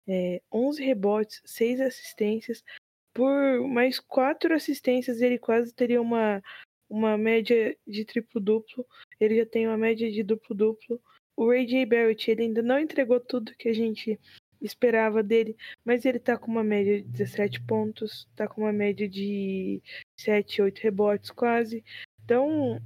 [0.07, 2.63] É, 11 rebotes, 6 assistências
[3.13, 6.41] por mais quatro assistências, ele quase teria uma,
[6.89, 8.85] uma média de triplo-duplo.
[9.19, 11.01] Ele já tem uma média de duplo-duplo.
[11.35, 11.85] O Ray J.
[11.85, 14.19] Barrett, ele ainda não entregou tudo que a gente
[14.61, 19.09] esperava dele, mas ele tá com uma média de 17 pontos, tá com uma média
[19.09, 19.81] de
[20.17, 21.83] 7, 8 rebotes quase.
[22.23, 22.79] Então,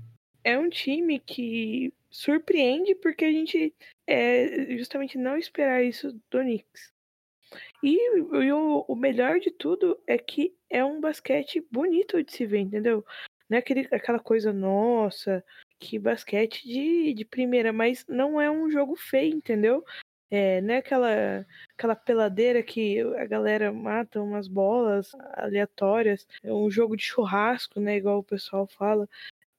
[0.44, 3.74] é um time que surpreende porque a gente
[4.08, 6.95] é justamente não esperar isso do Knicks.
[7.86, 12.44] E, e o, o, melhor de tudo é que é um basquete bonito de se
[12.44, 13.06] ver, entendeu?
[13.48, 15.46] Não é aquele, aquela coisa, nossa,
[15.80, 19.86] que basquete de, de primeira, mas não é um jogo feio, entendeu?
[20.32, 21.46] É, não é aquela,
[21.78, 27.98] aquela peladeira que a galera mata umas bolas aleatórias, é um jogo de churrasco, né?
[27.98, 29.08] Igual o pessoal fala.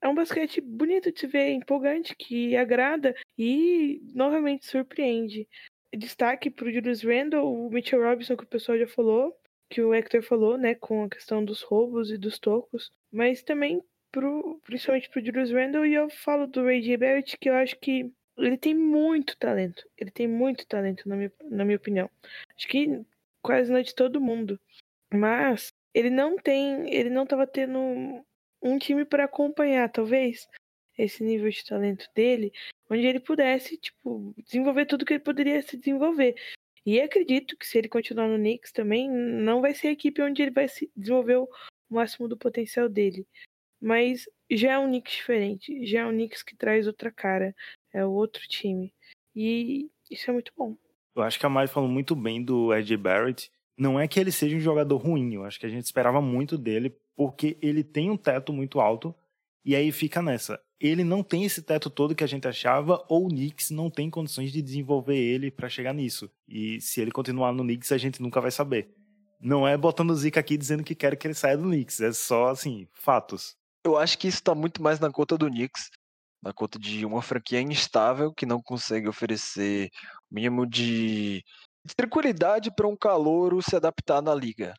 [0.03, 5.47] É um basquete bonito de se ver, empolgante, que agrada e novamente surpreende
[5.95, 9.37] destaque para o Julius Randle, o Mitchell Robinson, que o pessoal já falou.
[9.69, 13.83] que o Hector falou, né, com a questão dos roubos e dos tocos, mas também
[14.13, 16.97] pro, principalmente pro Julius Randle, e eu falo do Ray.
[16.97, 19.89] Barrett, que eu acho que ele tem muito talento.
[19.97, 22.11] Ele tem muito talento, na minha, na minha opinião.
[22.57, 23.05] Acho que
[23.43, 24.61] quase não é de todo mundo.
[25.13, 26.93] Mas ele não tem.
[26.93, 27.79] Ele não estava tendo
[28.63, 30.49] um time para acompanhar, talvez,
[30.99, 32.53] esse nível de talento dele,
[32.91, 36.35] onde ele pudesse, tipo, desenvolver tudo que ele poderia se desenvolver.
[36.85, 40.43] E acredito que se ele continuar no Knicks também, não vai ser a equipe onde
[40.43, 41.49] ele vai se desenvolver o
[41.91, 43.27] máximo do potencial dele.
[43.81, 47.55] Mas já é um Knicks diferente, já é um Knicks que traz outra cara,
[47.93, 48.95] é outro time.
[49.35, 50.77] E isso é muito bom.
[51.15, 53.51] Eu acho que a Mari falou muito bem do Ed Barrett.
[53.77, 56.57] Não é que ele seja um jogador ruim, eu acho que a gente esperava muito
[56.57, 59.15] dele, porque ele tem um teto muito alto,
[59.65, 60.63] e aí fica nessa.
[60.79, 64.11] Ele não tem esse teto todo que a gente achava, ou o Knicks não tem
[64.11, 66.31] condições de desenvolver ele para chegar nisso.
[66.47, 68.95] E se ele continuar no Knicks, a gente nunca vai saber.
[69.41, 72.13] Não é botando o Zika aqui dizendo que quer que ele saia do Knicks, é
[72.13, 73.57] só, assim, fatos.
[73.85, 75.91] Eu acho que isso tá muito mais na conta do Knicks,
[76.43, 79.91] na conta de uma franquia instável que não consegue oferecer
[80.31, 81.43] o mínimo de,
[81.85, 84.75] de tranquilidade para um calouro se adaptar na liga.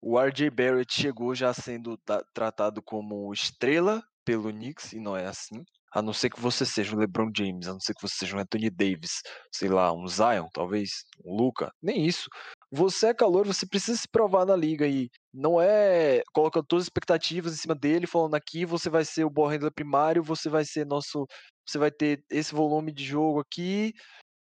[0.00, 1.98] O RJ Barrett chegou já sendo
[2.34, 5.64] tratado como estrela pelo Knicks e não é assim.
[5.94, 8.36] A não ser que você seja o LeBron James, a não ser que você seja
[8.36, 9.20] um Anthony Davis,
[9.52, 12.30] sei lá, um Zion, talvez, um Luca, nem isso.
[12.70, 16.86] Você é calor, você precisa se provar na liga e não é colocando todas as
[16.86, 20.86] expectativas em cima dele, falando aqui você vai ser o ball primário, você vai ser
[20.86, 21.26] nosso,
[21.66, 23.92] você vai ter esse volume de jogo aqui.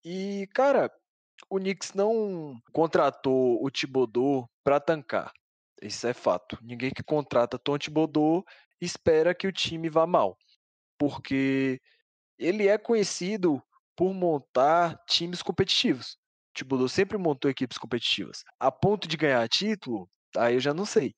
[0.05, 0.91] E, cara,
[1.49, 5.31] o Knicks não contratou o Thibodeau para tancar.
[5.81, 6.57] Isso é fato.
[6.61, 8.43] Ninguém que contrata Tom Thibodeau
[8.81, 10.37] espera que o time vá mal
[10.99, 11.79] porque
[12.37, 13.63] ele é conhecido
[13.95, 16.17] por montar times competitivos.
[16.53, 18.43] Tipo, sempre montou equipes competitivas.
[18.59, 21.13] A ponto de ganhar título, aí eu já não sei.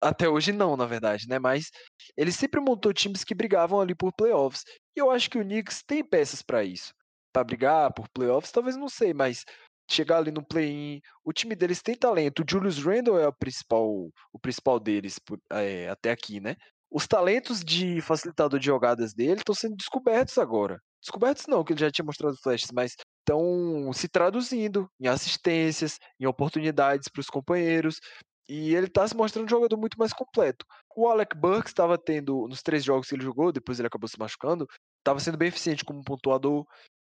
[0.00, 1.38] Até hoje não, na verdade, né?
[1.38, 1.70] Mas
[2.16, 4.62] ele sempre montou times que brigavam ali por playoffs.
[4.96, 6.92] E eu acho que o Knicks tem peças para isso.
[7.32, 9.44] Para brigar por playoffs, talvez não sei, mas
[9.90, 12.42] chegar ali no play-in, o time deles tem talento.
[12.42, 13.88] O Julius Randle é o principal,
[14.32, 15.18] o principal deles
[15.50, 16.56] é, até aqui, né?
[16.90, 20.80] Os talentos de facilitador de jogadas dele estão sendo descobertos agora.
[21.02, 26.26] Descobertos não, que ele já tinha mostrado flashes, mas estão se traduzindo em assistências, em
[26.26, 28.00] oportunidades para os companheiros.
[28.48, 30.64] E ele está se mostrando um jogador muito mais completo.
[30.94, 34.18] O Alec Burks estava tendo, nos três jogos que ele jogou, depois ele acabou se
[34.18, 34.66] machucando,
[34.98, 36.64] estava sendo bem eficiente como pontuador.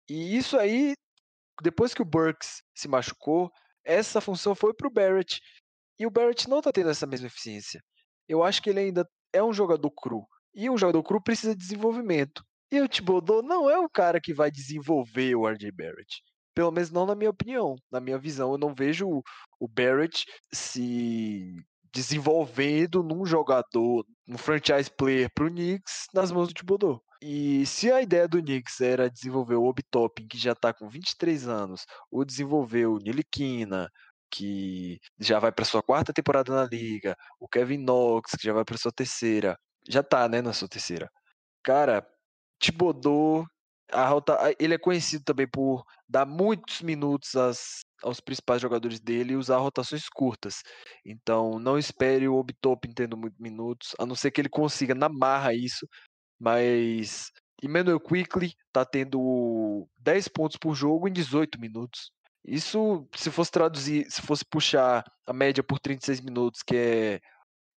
[0.09, 0.93] E isso aí,
[1.63, 3.51] depois que o Burks se machucou,
[3.85, 5.41] essa função foi para o Barrett.
[5.99, 7.81] E o Barrett não está tendo essa mesma eficiência.
[8.29, 10.27] Eu acho que ele ainda é um jogador cru.
[10.55, 12.45] E um jogador cru precisa de desenvolvimento.
[12.73, 16.23] E o Thibodeau não é o cara que vai desenvolver o RJ Barrett.
[16.55, 17.77] Pelo menos não na minha opinião.
[17.91, 19.23] Na minha visão, eu não vejo
[19.59, 21.55] o Barrett se
[21.93, 27.03] desenvolvendo num jogador, um franchise player pro Knicks nas mãos do Thibodeau.
[27.23, 30.89] E se a ideia do Knicks era desenvolver o Obi Toppin, que já tá com
[30.89, 33.91] 23 anos, ou desenvolver o Niliquina,
[34.31, 38.65] que já vai para sua quarta temporada na liga, o Kevin Knox, que já vai
[38.65, 41.11] para sua terceira, já tá, né, na sua terceira.
[41.63, 42.07] Cara,
[44.09, 49.37] rota, ele é conhecido também por dar muitos minutos às, aos principais jogadores dele e
[49.37, 50.63] usar rotações curtas.
[51.05, 55.09] Então, não espere o Obitop tendo muitos minutos, a não ser que ele consiga na
[55.09, 55.87] marra isso,
[56.39, 57.31] mas
[57.63, 62.11] Emmanuel Quickly tá tendo 10 pontos por jogo em 18 minutos.
[62.45, 67.21] Isso, se fosse traduzir, se fosse puxar a média por 36 minutos, que é,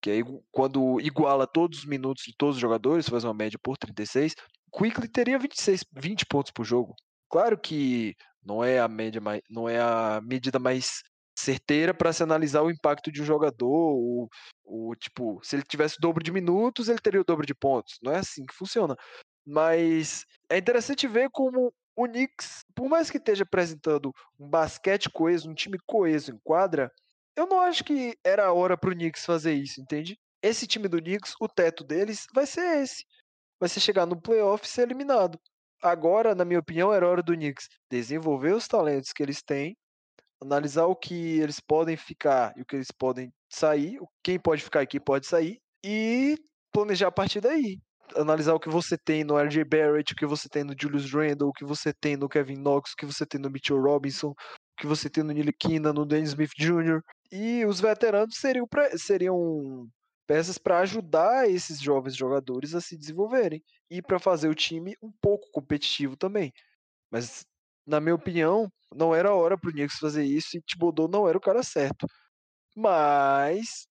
[0.02, 0.16] que é
[0.52, 4.36] quando iguala todos os minutos de todos os jogadores, faz uma média por 36,
[4.72, 6.96] Quickly teria 26, 20 pontos por jogo.
[7.30, 11.04] Claro que não é a média mais, não é a medida mais
[11.38, 14.30] certeira para se analisar o impacto de um jogador,
[14.64, 17.98] o, tipo, se ele tivesse o dobro de minutos, ele teria o dobro de pontos.
[18.02, 18.96] Não é assim que funciona.
[19.46, 25.50] Mas é interessante ver como o Knicks, por mais que esteja apresentando um basquete coeso,
[25.50, 26.92] um time coeso em quadra,
[27.36, 30.18] eu não acho que era a hora pro Knicks fazer isso, entende?
[30.42, 33.06] Esse time do Knicks, o teto deles vai ser esse.
[33.60, 35.40] Vai ser chegar no playoff e ser eliminado.
[35.82, 39.78] Agora, na minha opinião, era hora do Knicks desenvolver os talentos que eles têm,
[40.42, 44.84] analisar o que eles podem ficar e o que eles podem sair, quem pode ficar
[44.84, 46.38] e quem pode sair, e
[46.72, 47.80] planejar a partir daí
[48.16, 51.50] analisar o que você tem no RJ Barrett, o que você tem no Julius Randle,
[51.50, 54.36] o que você tem no Kevin Knox, o que você tem no Mitchell Robinson, o
[54.78, 57.02] que você tem no Nilikina, no Dennis Smith Jr.
[57.32, 59.88] E os veteranos seriam, pra, seriam
[60.28, 65.12] peças para ajudar esses jovens jogadores a se desenvolverem e para fazer o time um
[65.22, 66.52] pouco competitivo também.
[67.12, 67.46] Mas,
[67.86, 71.38] na minha opinião, não era hora para o Knicks fazer isso e Thibodeau não era
[71.38, 72.08] o cara certo.
[72.76, 73.88] Mas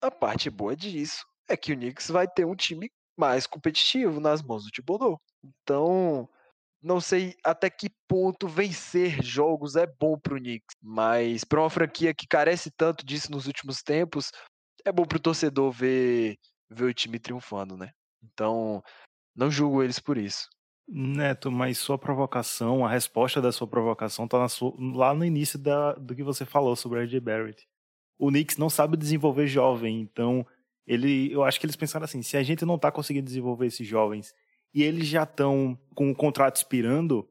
[0.00, 4.42] a parte boa disso é que o Knicks vai ter um time mais competitivo nas
[4.42, 5.20] mãos do Thibodeau.
[5.42, 6.28] Então,
[6.82, 11.70] não sei até que ponto vencer jogos é bom para o Knicks, mas para uma
[11.70, 14.30] franquia que carece tanto disso nos últimos tempos,
[14.84, 16.36] é bom para o torcedor ver,
[16.68, 17.90] ver o time triunfando, né?
[18.22, 18.82] Então,
[19.34, 20.48] não julgo eles por isso.
[20.86, 25.94] Neto, mas sua provocação, a resposta da sua provocação tá sua, lá no início da,
[25.94, 27.66] do que você falou sobre o RJ Barrett.
[28.18, 30.46] O Knicks não sabe desenvolver jovem, então
[30.86, 33.86] ele, eu acho que eles pensaram assim: se a gente não tá conseguindo desenvolver esses
[33.86, 34.34] jovens
[34.72, 37.28] e eles já estão com o contrato expirando,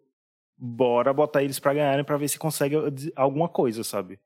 [0.57, 2.75] bora botar eles para ganharem para ver se consegue
[3.15, 4.19] alguma coisa, sabe?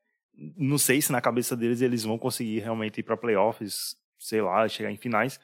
[0.56, 4.68] Não sei se na cabeça deles eles vão conseguir realmente ir para playoffs, sei lá,
[4.68, 5.40] chegar em finais,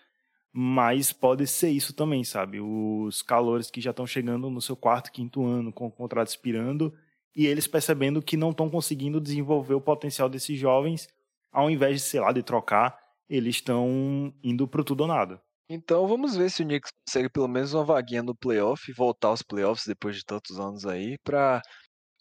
[0.51, 2.61] mas pode ser isso também, sabe?
[2.61, 6.93] Os calores que já estão chegando no seu quarto, quinto ano, com o contrato expirando,
[7.35, 11.09] e eles percebendo que não estão conseguindo desenvolver o potencial desses jovens,
[11.51, 15.41] ao invés de, sei lá, de trocar, eles estão indo pro tudo ou nada.
[15.69, 19.41] Então vamos ver se o Knicks consegue pelo menos uma vaguinha no playoff, voltar aos
[19.41, 21.61] playoffs depois de tantos anos aí, pra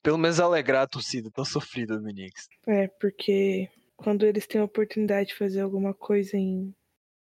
[0.03, 2.49] pelo menos alegrar a torcida tão sofrida do Knicks.
[2.67, 6.75] É, porque quando eles têm a oportunidade de fazer alguma coisa em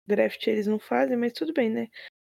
[0.06, 1.88] draft eles não fazem, mas tudo bem, né?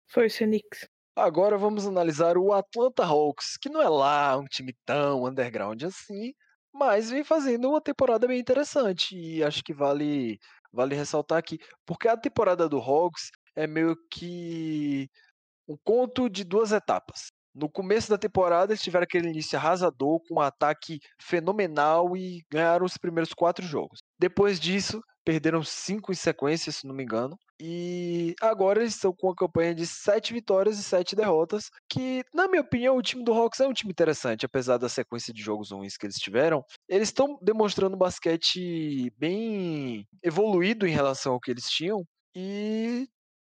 [0.08, 0.88] Força Knicks.
[1.16, 6.34] Agora vamos analisar o Atlanta Hawks, que não é lá um time tão underground assim,
[6.74, 10.40] mas vem fazendo uma temporada bem interessante e acho que vale
[10.72, 15.10] vale ressaltar aqui, porque a temporada do Hawks é meio que
[15.68, 17.28] um conto de duas etapas.
[17.54, 22.86] No começo da temporada, eles tiveram aquele início arrasador, com um ataque fenomenal e ganharam
[22.86, 24.00] os primeiros quatro jogos.
[24.18, 27.38] Depois disso, perderam cinco em sequência, se não me engano.
[27.60, 32.48] E agora eles estão com uma campanha de sete vitórias e sete derrotas, que, na
[32.48, 35.72] minha opinião, o time do Hawks é um time interessante, apesar da sequência de jogos
[35.72, 36.64] ruins que eles tiveram.
[36.90, 42.04] Eles estão demonstrando basquete bem evoluído em relação ao que eles tinham
[42.36, 43.08] e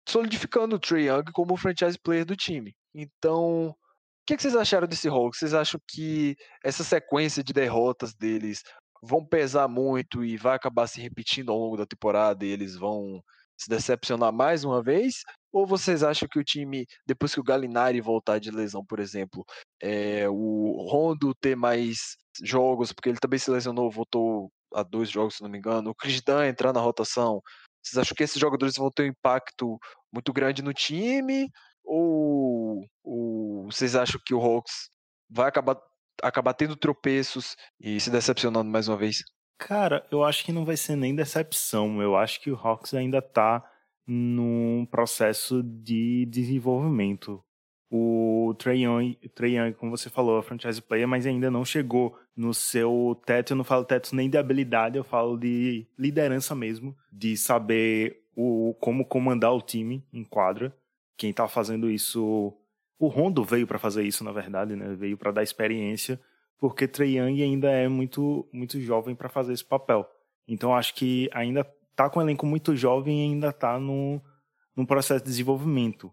[0.08, 2.75] solidificando o Trey Young como franchise player do time.
[2.93, 3.75] Então, o
[4.25, 5.39] que, vocês acharam desse Hawks?
[5.39, 8.63] Vocês acham que essa sequência de derrotas deles
[9.01, 13.21] vão pesar muito e vai acabar se repetindo ao longo da temporada e eles vão
[13.58, 15.21] se decepcionar mais uma vez?
[15.51, 19.45] Ou vocês acham que o time, depois que o Galinari voltar de lesão, por exemplo,
[19.81, 25.36] é, o Rondo ter mais jogos, porque ele também se lesionou, voltou a dois jogos,
[25.36, 27.41] se não me engano, o Chris Dunn entrar na rotação,
[27.86, 29.77] vocês acham que esses jogadores vão ter um impacto
[30.12, 31.47] muito grande no time?
[31.84, 34.89] Ou, ou vocês acham que o Hawks
[35.29, 35.77] vai acabar
[36.21, 39.23] acabar tendo tropeços e se decepcionando mais uma vez?
[39.58, 42.01] Cara, eu acho que não vai ser nem decepção.
[42.01, 43.63] Eu acho que o Hawks ainda tá
[44.06, 47.43] num processo de desenvolvimento.
[47.89, 52.54] O Trey Young, Young, como você falou, é franchise player, mas ainda não chegou no
[52.54, 53.54] seu teto.
[53.54, 58.75] Eu não falo teto nem de habilidade, eu falo de liderança mesmo, de saber o,
[58.80, 60.75] como comandar o time em quadra.
[61.17, 62.54] Quem tá fazendo isso
[62.97, 64.95] o Rondo veio para fazer isso, na verdade, né?
[64.95, 66.19] Veio para dar experiência,
[66.58, 70.08] porque Trey Young ainda é muito muito jovem para fazer esse papel.
[70.47, 71.63] Então acho que ainda
[71.95, 74.21] tá com um elenco muito jovem e ainda tá no,
[74.88, 76.12] processo de desenvolvimento.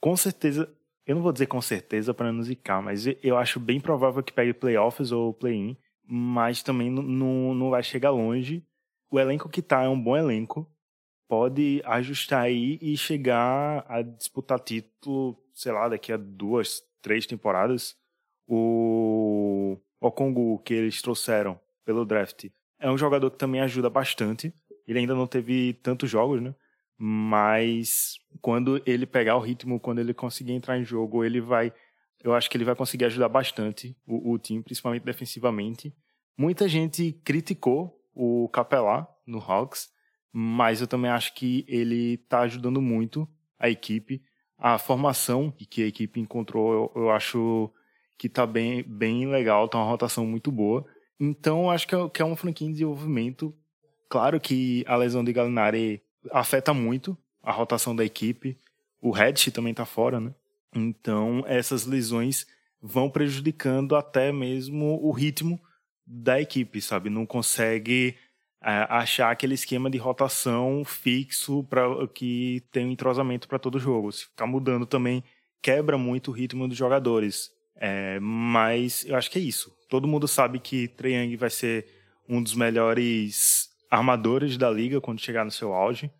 [0.00, 0.72] Com certeza,
[1.06, 4.32] eu não vou dizer com certeza para não zicar, mas eu acho bem provável que
[4.32, 8.64] pegue playoffs ou play-in, mas também não, não vai chegar longe.
[9.10, 10.66] O elenco que tá é um bom elenco,
[11.30, 17.94] pode ajustar aí e chegar a disputar título sei lá, daqui a duas, três temporadas,
[18.46, 22.46] o Okongu que eles trouxeram pelo draft
[22.80, 24.52] é um jogador que também ajuda bastante.
[24.88, 26.54] Ele ainda não teve tantos jogos, né?
[26.98, 31.72] Mas quando ele pegar o ritmo, quando ele conseguir entrar em jogo, ele vai.
[32.22, 35.94] Eu acho que ele vai conseguir ajudar bastante o, o time, principalmente defensivamente.
[36.36, 39.90] Muita gente criticou o Capelá no Hawks,
[40.32, 44.22] mas eu também acho que ele está ajudando muito a equipe
[44.60, 47.70] a formação que a equipe encontrou, eu, eu acho
[48.18, 50.84] que tá bem, bem legal, tá uma rotação muito boa.
[51.18, 53.54] Então, acho que é, que é um franquia em desenvolvimento.
[54.08, 58.58] Claro que a lesão de Galinari afeta muito a rotação da equipe.
[59.00, 60.34] O Reddish também tá fora, né?
[60.74, 62.46] Então, essas lesões
[62.82, 65.58] vão prejudicando até mesmo o ritmo
[66.06, 67.08] da equipe, sabe?
[67.08, 68.14] Não consegue
[68.60, 74.12] achar aquele esquema de rotação fixo para que tem um entrosamento para todo jogo.
[74.12, 75.24] Se ficar mudando também
[75.62, 77.50] quebra muito o ritmo dos jogadores.
[77.76, 79.74] É, mas eu acho que é isso.
[79.88, 81.86] Todo mundo sabe que Trae Young vai ser
[82.28, 86.10] um dos melhores armadores da liga quando chegar no seu auge.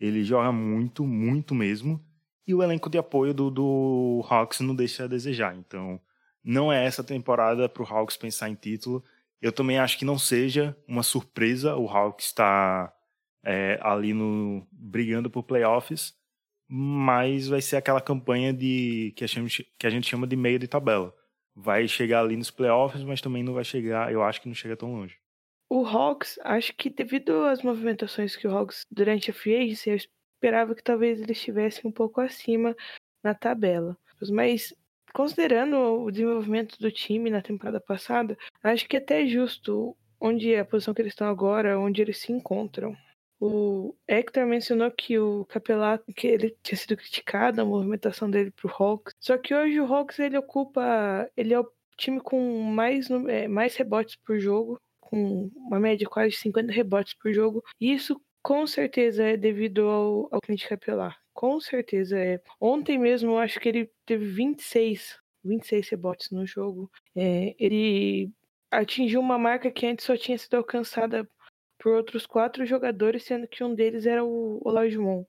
[0.00, 2.02] Ele joga muito, muito mesmo.
[2.46, 5.54] E o elenco de apoio do, do Hawks não deixa a desejar.
[5.54, 6.00] Então,
[6.42, 9.04] não é essa temporada para o Hawks pensar em título
[9.40, 12.92] Eu também acho que não seja uma surpresa o Hawks estar
[13.44, 16.14] é, ali no brigando por playoffs,
[16.68, 20.58] mas vai ser aquela campanha de que a, gente, que a gente chama de meio
[20.58, 21.14] de tabela.
[21.54, 24.76] Vai chegar ali nos playoffs, mas também não vai chegar, eu acho que não chega
[24.76, 25.18] tão longe.
[25.68, 29.96] O Hawks, acho que devido às movimentações que o Hawks durante a free agency, eu
[29.96, 32.76] esperava que talvez ele estivesse um pouco acima
[33.22, 33.96] na tabela.
[34.32, 34.74] Mas
[35.12, 40.60] considerando o desenvolvimento do time na temporada passada, acho que é até justo onde é
[40.60, 42.96] a posição que eles estão agora, onde eles se encontram.
[43.40, 48.70] O Hector mencionou que o Capelá, que ele tinha sido criticado a movimentação dele pro
[48.70, 49.14] Hawks.
[49.18, 53.74] Só que hoje o Hawks ele ocupa, ele é o time com mais, é, mais
[53.76, 57.64] rebotes por jogo, com uma média de quase 50 rebotes por jogo.
[57.80, 61.16] E isso com certeza é devido ao, ao Clint Capelá.
[61.40, 62.38] Com certeza é.
[62.60, 66.90] Ontem mesmo eu acho que ele teve 26, 26 rebotes no jogo.
[67.16, 68.30] É, ele
[68.70, 71.26] atingiu uma marca que antes só tinha sido alcançada
[71.78, 75.24] por outros quatro jogadores, sendo que um deles era o Olajuwon.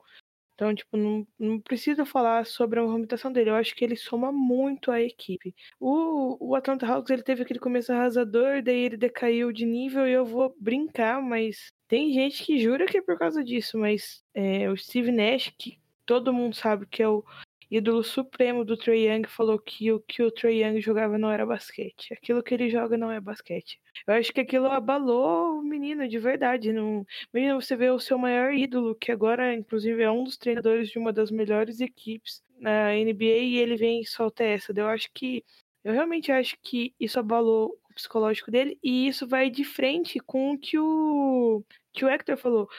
[0.54, 3.52] Então, tipo, não, não preciso falar sobre a movimentação dele.
[3.52, 5.56] Eu acho que ele soma muito à equipe.
[5.80, 10.12] O, o Atlanta Hawks, ele teve aquele começo arrasador, daí ele decaiu de nível e
[10.12, 14.70] eu vou brincar, mas tem gente que jura que é por causa disso, mas é,
[14.70, 17.24] o Steve Nash, que todo mundo sabe que é o
[17.72, 21.46] ídolo supremo do Trey Young, falou que o que o Trey Young jogava não era
[21.46, 22.14] basquete.
[22.14, 23.80] Aquilo que ele joga não é basquete.
[24.06, 26.74] Eu acho que aquilo abalou o menino de verdade.
[26.74, 27.06] Não...
[27.34, 31.00] Menino, você vê o seu maior ídolo, que agora, inclusive, é um dos treinadores de
[31.00, 34.74] uma das melhores equipes na NBA, e ele vem e solta essa.
[34.76, 35.44] Eu acho que.
[35.84, 40.52] Eu realmente acho que isso abalou o psicológico dele, e isso vai de frente com
[40.54, 42.70] o que o, que o Hector falou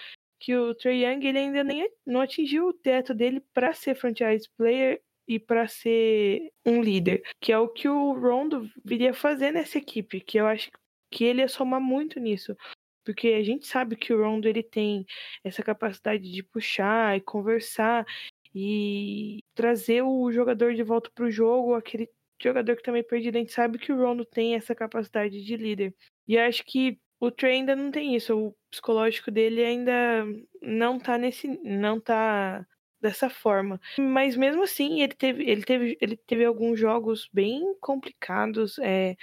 [0.42, 4.48] que o Trey Young ele ainda nem não atingiu o teto dele para ser franchise
[4.56, 9.78] player e para ser um líder, que é o que o Rondo viria fazer nessa
[9.78, 10.68] equipe, que eu acho
[11.08, 12.56] que ele ia somar muito nisso.
[13.04, 15.06] Porque a gente sabe que o Rondo ele tem
[15.44, 18.04] essa capacidade de puxar e conversar
[18.52, 22.10] e trazer o jogador de volta para o jogo, aquele
[22.42, 25.94] jogador que também perdido, a gente sabe que o Rondo tem essa capacidade de líder.
[26.26, 28.36] E acho que o Trey ainda não tem isso.
[28.36, 30.26] O psicológico dele ainda
[30.60, 31.46] não tá nesse.
[31.62, 32.66] não tá
[33.00, 33.80] dessa forma.
[33.96, 39.16] Mas mesmo assim, ele teve, ele teve, ele teve alguns jogos bem complicados, é,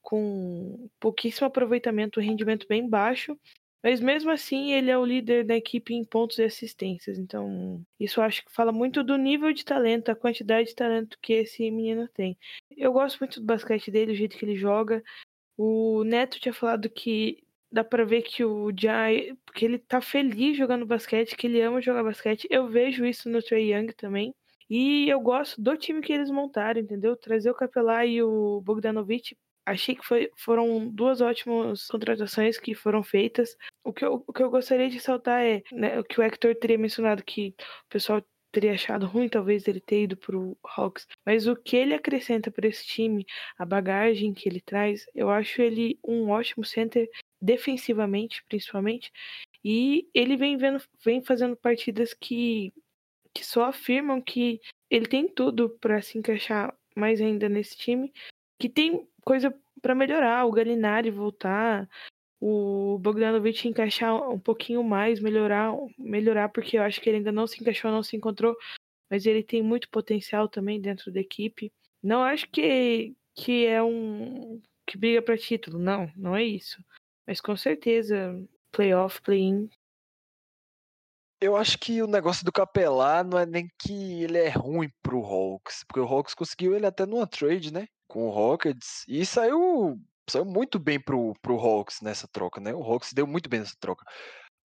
[0.00, 3.38] com pouquíssimo aproveitamento, rendimento bem baixo.
[3.82, 7.18] Mas mesmo assim, ele é o líder da equipe em pontos e assistências.
[7.18, 11.34] Então, isso acho que fala muito do nível de talento, a quantidade de talento que
[11.34, 12.38] esse menino tem.
[12.74, 15.02] Eu gosto muito do basquete dele, o jeito que ele joga.
[15.64, 17.38] O Neto tinha falado que
[17.70, 21.80] dá pra ver que o Jai, que ele tá feliz jogando basquete, que ele ama
[21.80, 22.48] jogar basquete.
[22.50, 24.34] Eu vejo isso no Trey Young também.
[24.68, 27.16] E eu gosto do time que eles montaram, entendeu?
[27.16, 29.36] Trazer o Capelá e o Bogdanovic.
[29.64, 33.56] Achei que foi, foram duas ótimas contratações que foram feitas.
[33.84, 36.56] O que eu, o que eu gostaria de saltar é né, o que o Hector
[36.56, 37.54] teria mencionado, que
[37.86, 38.20] o pessoal
[38.52, 42.68] teria achado ruim talvez ele ter ido pro Hawks, mas o que ele acrescenta para
[42.68, 43.26] esse time,
[43.58, 47.08] a bagagem que ele traz, eu acho ele um ótimo center
[47.40, 49.10] defensivamente, principalmente,
[49.64, 52.72] e ele vem vendo, vem fazendo partidas que
[53.34, 58.12] que só afirmam que ele tem tudo para se encaixar mais ainda nesse time,
[58.58, 61.88] que tem coisa para melhorar, o Galinari voltar,
[62.44, 67.46] o Bogdanovic encaixar um pouquinho mais, melhorar, melhorar, porque eu acho que ele ainda não
[67.46, 68.56] se encaixou, não se encontrou,
[69.08, 71.72] mas ele tem muito potencial também dentro da equipe.
[72.02, 76.84] Não acho que, que é um que briga para título, não, não é isso.
[77.24, 78.36] Mas com certeza,
[78.72, 79.70] playoff, play-in.
[81.40, 85.24] Eu acho que o negócio do Capelá não é nem que ele é ruim pro
[85.24, 87.86] Hawks, porque o Hawks conseguiu ele até numa trade, né?
[88.08, 89.96] Com o Rockets, e saiu
[90.28, 92.74] saiu muito bem pro, pro Hawks nessa troca, né?
[92.74, 94.04] O Hawks deu muito bem nessa troca.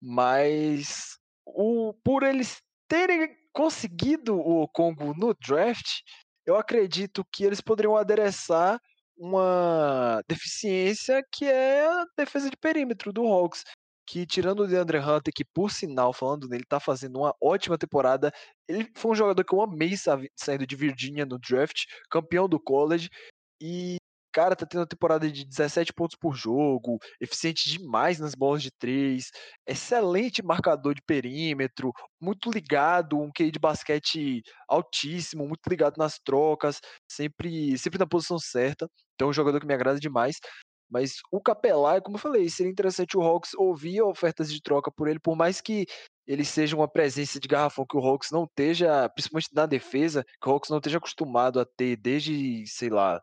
[0.00, 6.00] Mas o, por eles terem conseguido o Congo no draft,
[6.46, 8.80] eu acredito que eles poderiam adereçar
[9.16, 13.64] uma deficiência que é a defesa de perímetro do Hawks.
[14.06, 18.32] Que tirando o DeAndre Hunter, que por sinal, falando nele, tá fazendo uma ótima temporada.
[18.66, 19.94] Ele foi um jogador que eu amei
[20.34, 23.10] saindo de Virginia no draft, campeão do college.
[23.60, 23.98] E
[24.32, 28.70] cara tá tendo uma temporada de 17 pontos por jogo, eficiente demais nas bolas de
[28.70, 29.30] três,
[29.66, 36.80] excelente marcador de perímetro, muito ligado, um QI de basquete altíssimo, muito ligado nas trocas,
[37.10, 38.88] sempre, sempre na posição certa.
[39.14, 40.36] Então é um jogador que me agrada demais.
[40.90, 45.06] Mas o Capelá, como eu falei, seria interessante o Hawks ouvir ofertas de troca por
[45.06, 45.84] ele, por mais que
[46.26, 50.48] ele seja uma presença de garrafão que o Hawks não esteja, principalmente na defesa, que
[50.48, 53.20] o Hawks não esteja acostumado a ter desde, sei lá,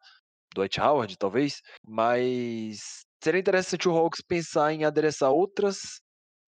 [0.55, 6.01] Dwight Howard, talvez, mas seria interessante o Hawks pensar em adereçar outras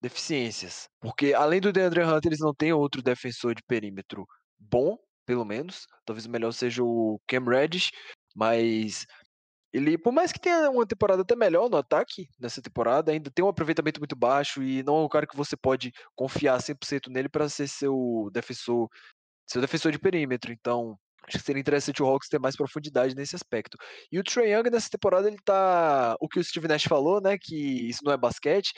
[0.02, 0.88] deficiências.
[1.00, 4.26] Porque além do DeAndre Hunter, eles não têm outro defensor de perímetro
[4.60, 5.88] bom, pelo menos.
[6.06, 7.90] Talvez o melhor seja o Cam Reddish,
[8.36, 9.06] mas
[9.74, 13.44] ele, por mais que tenha uma temporada até melhor no ataque nessa temporada, ainda tem
[13.44, 17.28] um aproveitamento muito baixo e não é um cara que você pode confiar 100% nele
[17.28, 18.88] para ser seu defensor,
[19.48, 20.52] seu defensor de perímetro.
[20.54, 20.96] Então,
[21.28, 23.78] acho que seria interessante o Hawks ter mais profundidade nesse aspecto.
[24.12, 27.38] E o Trae Young nessa temporada ele tá, o que o Steve Nash falou, né,
[27.40, 27.56] que
[27.88, 28.72] isso não é basquete,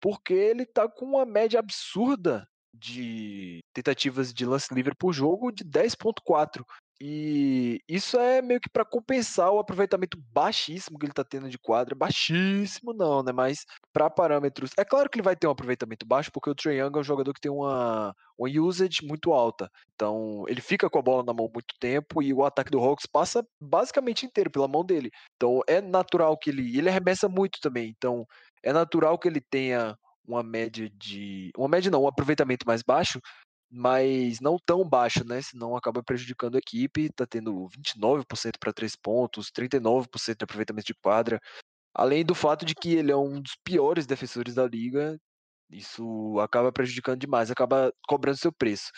[0.00, 5.64] porque ele tá com uma média absurda de tentativas de lance livre por jogo de
[5.64, 6.64] 10.4.
[7.04, 11.58] E isso é meio que para compensar o aproveitamento baixíssimo que ele tá tendo de
[11.58, 11.96] quadra.
[11.96, 13.32] Baixíssimo não, né?
[13.32, 14.70] Mas para parâmetros.
[14.78, 17.02] É claro que ele vai ter um aproveitamento baixo, porque o Trae Young é um
[17.02, 19.68] jogador que tem uma, uma usage muito alta.
[19.96, 23.06] Então, ele fica com a bola na mão muito tempo e o ataque do Hawks
[23.06, 25.10] passa basicamente inteiro pela mão dele.
[25.34, 26.78] Então, é natural que ele.
[26.78, 27.92] Ele arremessa muito também.
[27.96, 28.24] Então,
[28.62, 31.50] é natural que ele tenha uma média de.
[31.58, 33.20] Uma média não, um aproveitamento mais baixo,
[33.72, 35.40] mas não tão baixo, né?
[35.40, 37.10] Senão acaba prejudicando a equipe.
[37.12, 41.40] Tá tendo 29% para três pontos, 39% de aproveitamento de quadra.
[41.94, 45.18] Além do fato de que ele é um dos piores defensores da liga,
[45.70, 48.90] isso acaba prejudicando demais, acaba cobrando seu preço.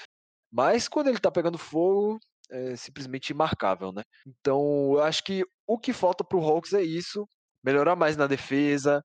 [0.53, 2.19] Mas quando ele tá pegando fogo,
[2.51, 4.03] é simplesmente imarcável, né?
[4.27, 7.27] Então, eu acho que o que falta pro Hawks é isso,
[7.65, 9.03] melhorar mais na defesa,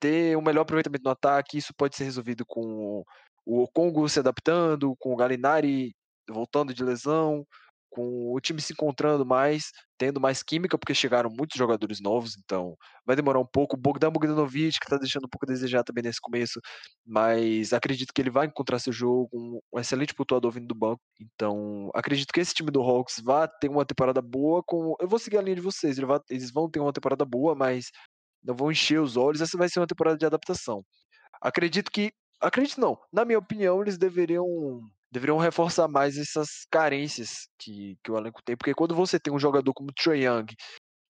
[0.00, 3.02] ter um melhor aproveitamento no ataque, isso pode ser resolvido com
[3.44, 5.94] o Congo se adaptando, com o Galinari
[6.28, 7.46] voltando de lesão,
[7.94, 12.76] com o time se encontrando mais, tendo mais química, porque chegaram muitos jogadores novos, então
[13.06, 13.76] vai demorar um pouco.
[13.76, 16.60] Bogdan Bogdanovic, que está deixando um pouco a desejar também nesse começo,
[17.06, 19.28] mas acredito que ele vai encontrar seu jogo,
[19.72, 21.00] um excelente pontuador vindo do banco.
[21.20, 24.96] Então, acredito que esse time do Hawks vai ter uma temporada boa com.
[25.00, 25.96] Eu vou seguir a linha de vocês,
[26.28, 27.86] eles vão ter uma temporada boa, mas
[28.42, 29.40] não vão encher os olhos.
[29.40, 30.84] Essa vai ser uma temporada de adaptação.
[31.40, 32.12] Acredito que
[32.44, 32.98] Acredito não.
[33.10, 34.46] Na minha opinião, eles deveriam
[35.10, 39.38] deveriam reforçar mais essas carências que, que o elenco tem, porque quando você tem um
[39.38, 40.46] jogador como o Trae Young,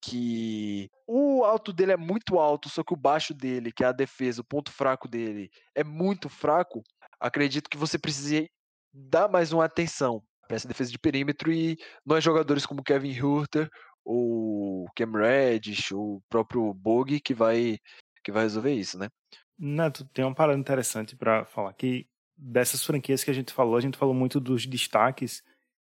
[0.02, 3.92] que o alto dele é muito alto, só que o baixo dele, que é a
[3.92, 6.82] defesa, o ponto fraco dele, é muito fraco,
[7.18, 8.46] acredito que você precise
[8.92, 11.78] dar mais uma atenção para essa defesa de perímetro e
[12.12, 13.70] é jogadores como Kevin Hurter
[14.04, 17.78] ou Cam Reddish ou o próprio Bog que vai
[18.24, 19.08] que vai resolver isso, né?
[19.58, 22.06] Neto, tem uma parada interessante para falar que
[22.36, 25.42] dessas franquias que a gente falou, a gente falou muito dos destaques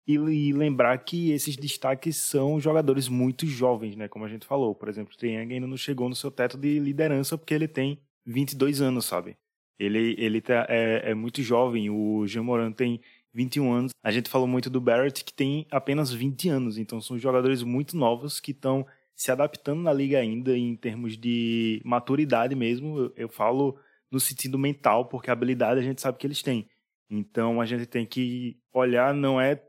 [0.08, 4.08] e, lembrar que esses destaques são jogadores muito jovens, né?
[4.08, 6.80] Como a gente falou, por exemplo, o Triang ainda não chegou no seu teto de
[6.80, 9.38] liderança porque ele tem 22 anos, sabe?
[9.78, 13.00] Ele, ele tá, é, é muito jovem, o Jean Moran tem
[13.32, 13.92] 21 anos.
[14.04, 17.96] A gente falou muito do Barrett, que tem apenas 20 anos, então são jogadores muito
[17.96, 18.88] novos que estão
[19.20, 22.98] se adaptando na liga ainda em termos de maturidade mesmo.
[22.98, 23.78] Eu, eu falo
[24.10, 26.70] no sentido mental, porque a habilidade a gente sabe que eles têm.
[27.10, 29.62] Então a gente tem que olhar, não é.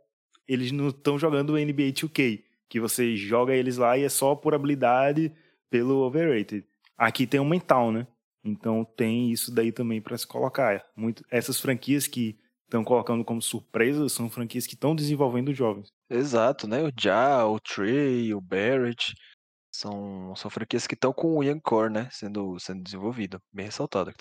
[0.46, 4.36] Eles não estão jogando o NBA 2K, que você joga eles lá e é só
[4.36, 5.32] por habilidade
[5.68, 6.64] pelo overrated.
[6.96, 8.06] Aqui tem um mental, né?
[8.44, 10.84] Então tem isso daí também para se colocar.
[10.94, 15.88] Muito, essas franquias que estão colocando como surpresa são franquias que estão desenvolvendo jovens.
[16.08, 16.84] Exato, né?
[16.84, 19.12] O Ja, o Trey, o Barrett.
[19.80, 22.06] São, são franquias que estão com o Young Core, né?
[22.12, 23.40] Sendo, sendo desenvolvido.
[23.50, 24.12] Bem ressaltado.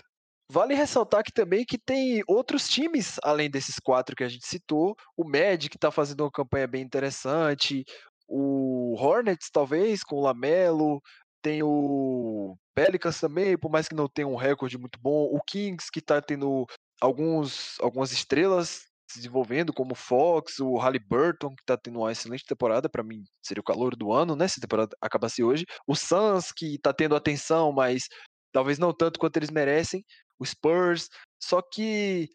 [0.50, 4.96] Vale ressaltar que também que tem outros times, além desses quatro que a gente citou.
[5.18, 7.84] O Magic está fazendo uma campanha bem interessante.
[8.26, 11.02] O Hornets, talvez, com o Lamelo.
[11.42, 15.26] Tem o Pelicans também, por mais que não tenha um recorde muito bom.
[15.26, 16.66] O Kings, que está tendo
[17.02, 22.46] alguns, algumas estrelas se desenvolvendo, como o Fox, o Halliburton, que está tendo uma excelente
[22.46, 24.48] temporada, para mim seria o calor do ano, né?
[24.48, 25.66] Se a temporada acabasse hoje.
[25.88, 28.08] O Suns, que está tendo atenção, mas
[28.52, 30.06] talvez não tanto quanto eles merecem.
[30.38, 31.10] O Spurs.
[31.42, 32.30] Só que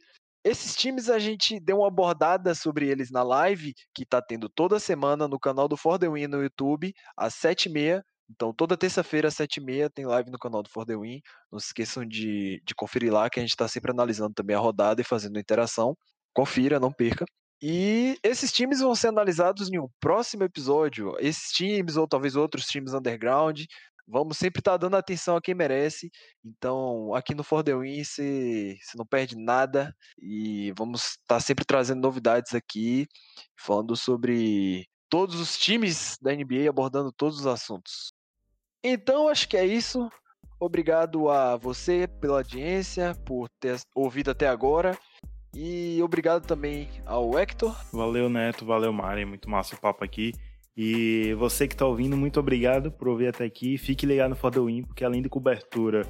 [0.45, 4.81] esses times a gente deu uma abordada sobre eles na live, que está tendo toda
[4.81, 8.03] semana no canal do For The Win no YouTube, às 7h30.
[8.29, 11.21] Então, toda terça-feira, às 7h30, tem live no canal do For The Win.
[11.53, 14.59] Não se esqueçam de, de conferir lá, que a gente está sempre analisando também a
[14.59, 15.97] rodada e fazendo interação.
[16.35, 17.25] Confira, não perca.
[17.63, 21.15] E esses times vão ser analisados em um próximo episódio.
[21.19, 23.65] Esses times, ou talvez outros times underground,
[24.07, 26.11] vamos sempre estar tá dando atenção a quem merece.
[26.45, 29.95] Então, aqui no For The Win, você, não perde nada.
[30.19, 33.07] E vamos estar tá sempre trazendo novidades aqui,
[33.59, 38.13] falando sobre todos os times da NBA, abordando todos os assuntos.
[38.83, 40.11] Então, acho que é isso.
[40.61, 44.99] Obrigado a você pela audiência, por ter ouvido até agora.
[45.55, 47.77] E obrigado também ao Hector.
[47.93, 48.65] Valeu, Neto.
[48.65, 49.25] Valeu, Mari.
[49.25, 50.33] Muito massa o papo aqui.
[50.77, 53.79] E você que está ouvindo, muito obrigado por ouvir até aqui.
[53.79, 54.53] Fique ligado no For
[54.87, 56.05] porque além de cobertura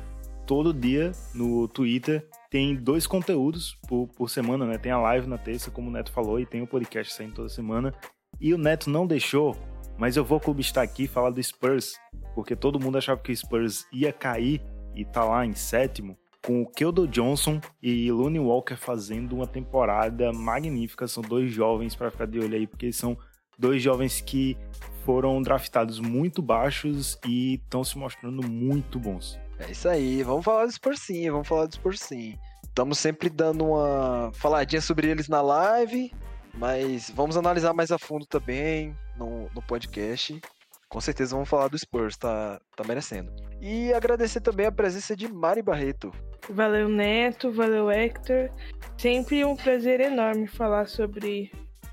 [0.46, 4.78] todo dia no Twitter, tem dois conteúdos por, por semana, né?
[4.78, 7.48] Tem a live na terça, como o Neto falou, e tem o podcast saindo toda
[7.48, 7.92] semana.
[8.40, 9.56] E o Neto não deixou,
[9.98, 11.94] mas eu vou clubistar aqui falar do Spurs,
[12.34, 14.62] porque todo mundo achava que o Spurs ia cair
[14.94, 20.32] e tá lá em sétimo com o Keldo Johnson e Looney Walker fazendo uma temporada
[20.32, 21.08] magnífica.
[21.08, 23.16] São dois jovens para ficar de olho aí, porque são
[23.58, 24.56] dois jovens que
[25.04, 29.38] foram draftados muito baixos e estão se mostrando muito bons.
[29.58, 32.36] É isso aí, vamos falar dos por sim, vamos falar dos por sim.
[32.64, 36.12] Estamos sempre dando uma faladinha sobre eles na live,
[36.54, 40.40] mas vamos analisar mais a fundo também no, no podcast.
[40.88, 43.32] Com certeza vamos falar do Spurs, tá, tá merecendo.
[43.60, 46.12] E agradecer também a presença de Mari Barreto.
[46.48, 48.50] Valeu, Neto, valeu, Hector.
[48.98, 51.50] Sempre um prazer enorme falar sobre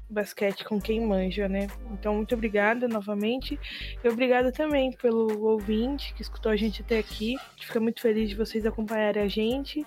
[0.09, 1.67] basquete com quem manja, né?
[1.91, 3.57] Então, muito obrigada novamente.
[4.03, 7.37] E obrigada também pelo ouvinte que escutou a gente até aqui.
[7.37, 9.85] A gente fica muito feliz de vocês acompanharem a gente.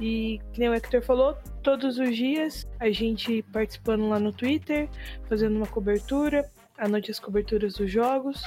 [0.00, 4.88] E, como o Hector falou, todos os dias a gente participando lá no Twitter,
[5.28, 6.48] fazendo uma cobertura,
[6.78, 8.42] à noite as coberturas dos jogos.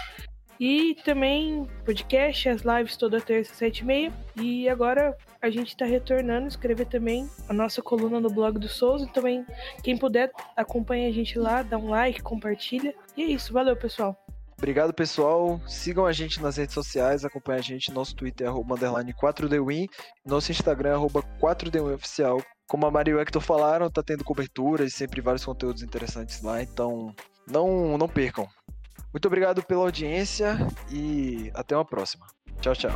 [0.59, 4.13] E também podcast, as lives toda terça, sete e meia.
[4.35, 9.07] E agora a gente está retornando, escrever também a nossa coluna no blog do Souza.
[9.13, 9.45] Também,
[9.83, 12.93] quem puder, acompanha a gente lá, dá um like, compartilha.
[13.15, 14.17] E é isso, valeu, pessoal.
[14.57, 15.61] Obrigado, pessoal.
[15.65, 17.93] Sigam a gente nas redes sociais, acompanhem a gente.
[17.93, 19.87] Nosso Twitter é underline 4DWin,
[20.25, 22.43] nosso Instagram é 4DWin oficial.
[22.67, 26.61] Como a Maria e o Hector falaram, tá tendo coberturas, sempre vários conteúdos interessantes lá,
[26.61, 27.15] então
[27.47, 28.45] não, não percam.
[29.13, 30.57] Muito obrigado pela audiência
[30.91, 32.27] e até uma próxima.
[32.61, 32.91] Tchau, tchau.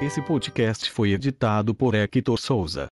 [0.00, 2.88] Esse podcast foi editado por Hector Souza.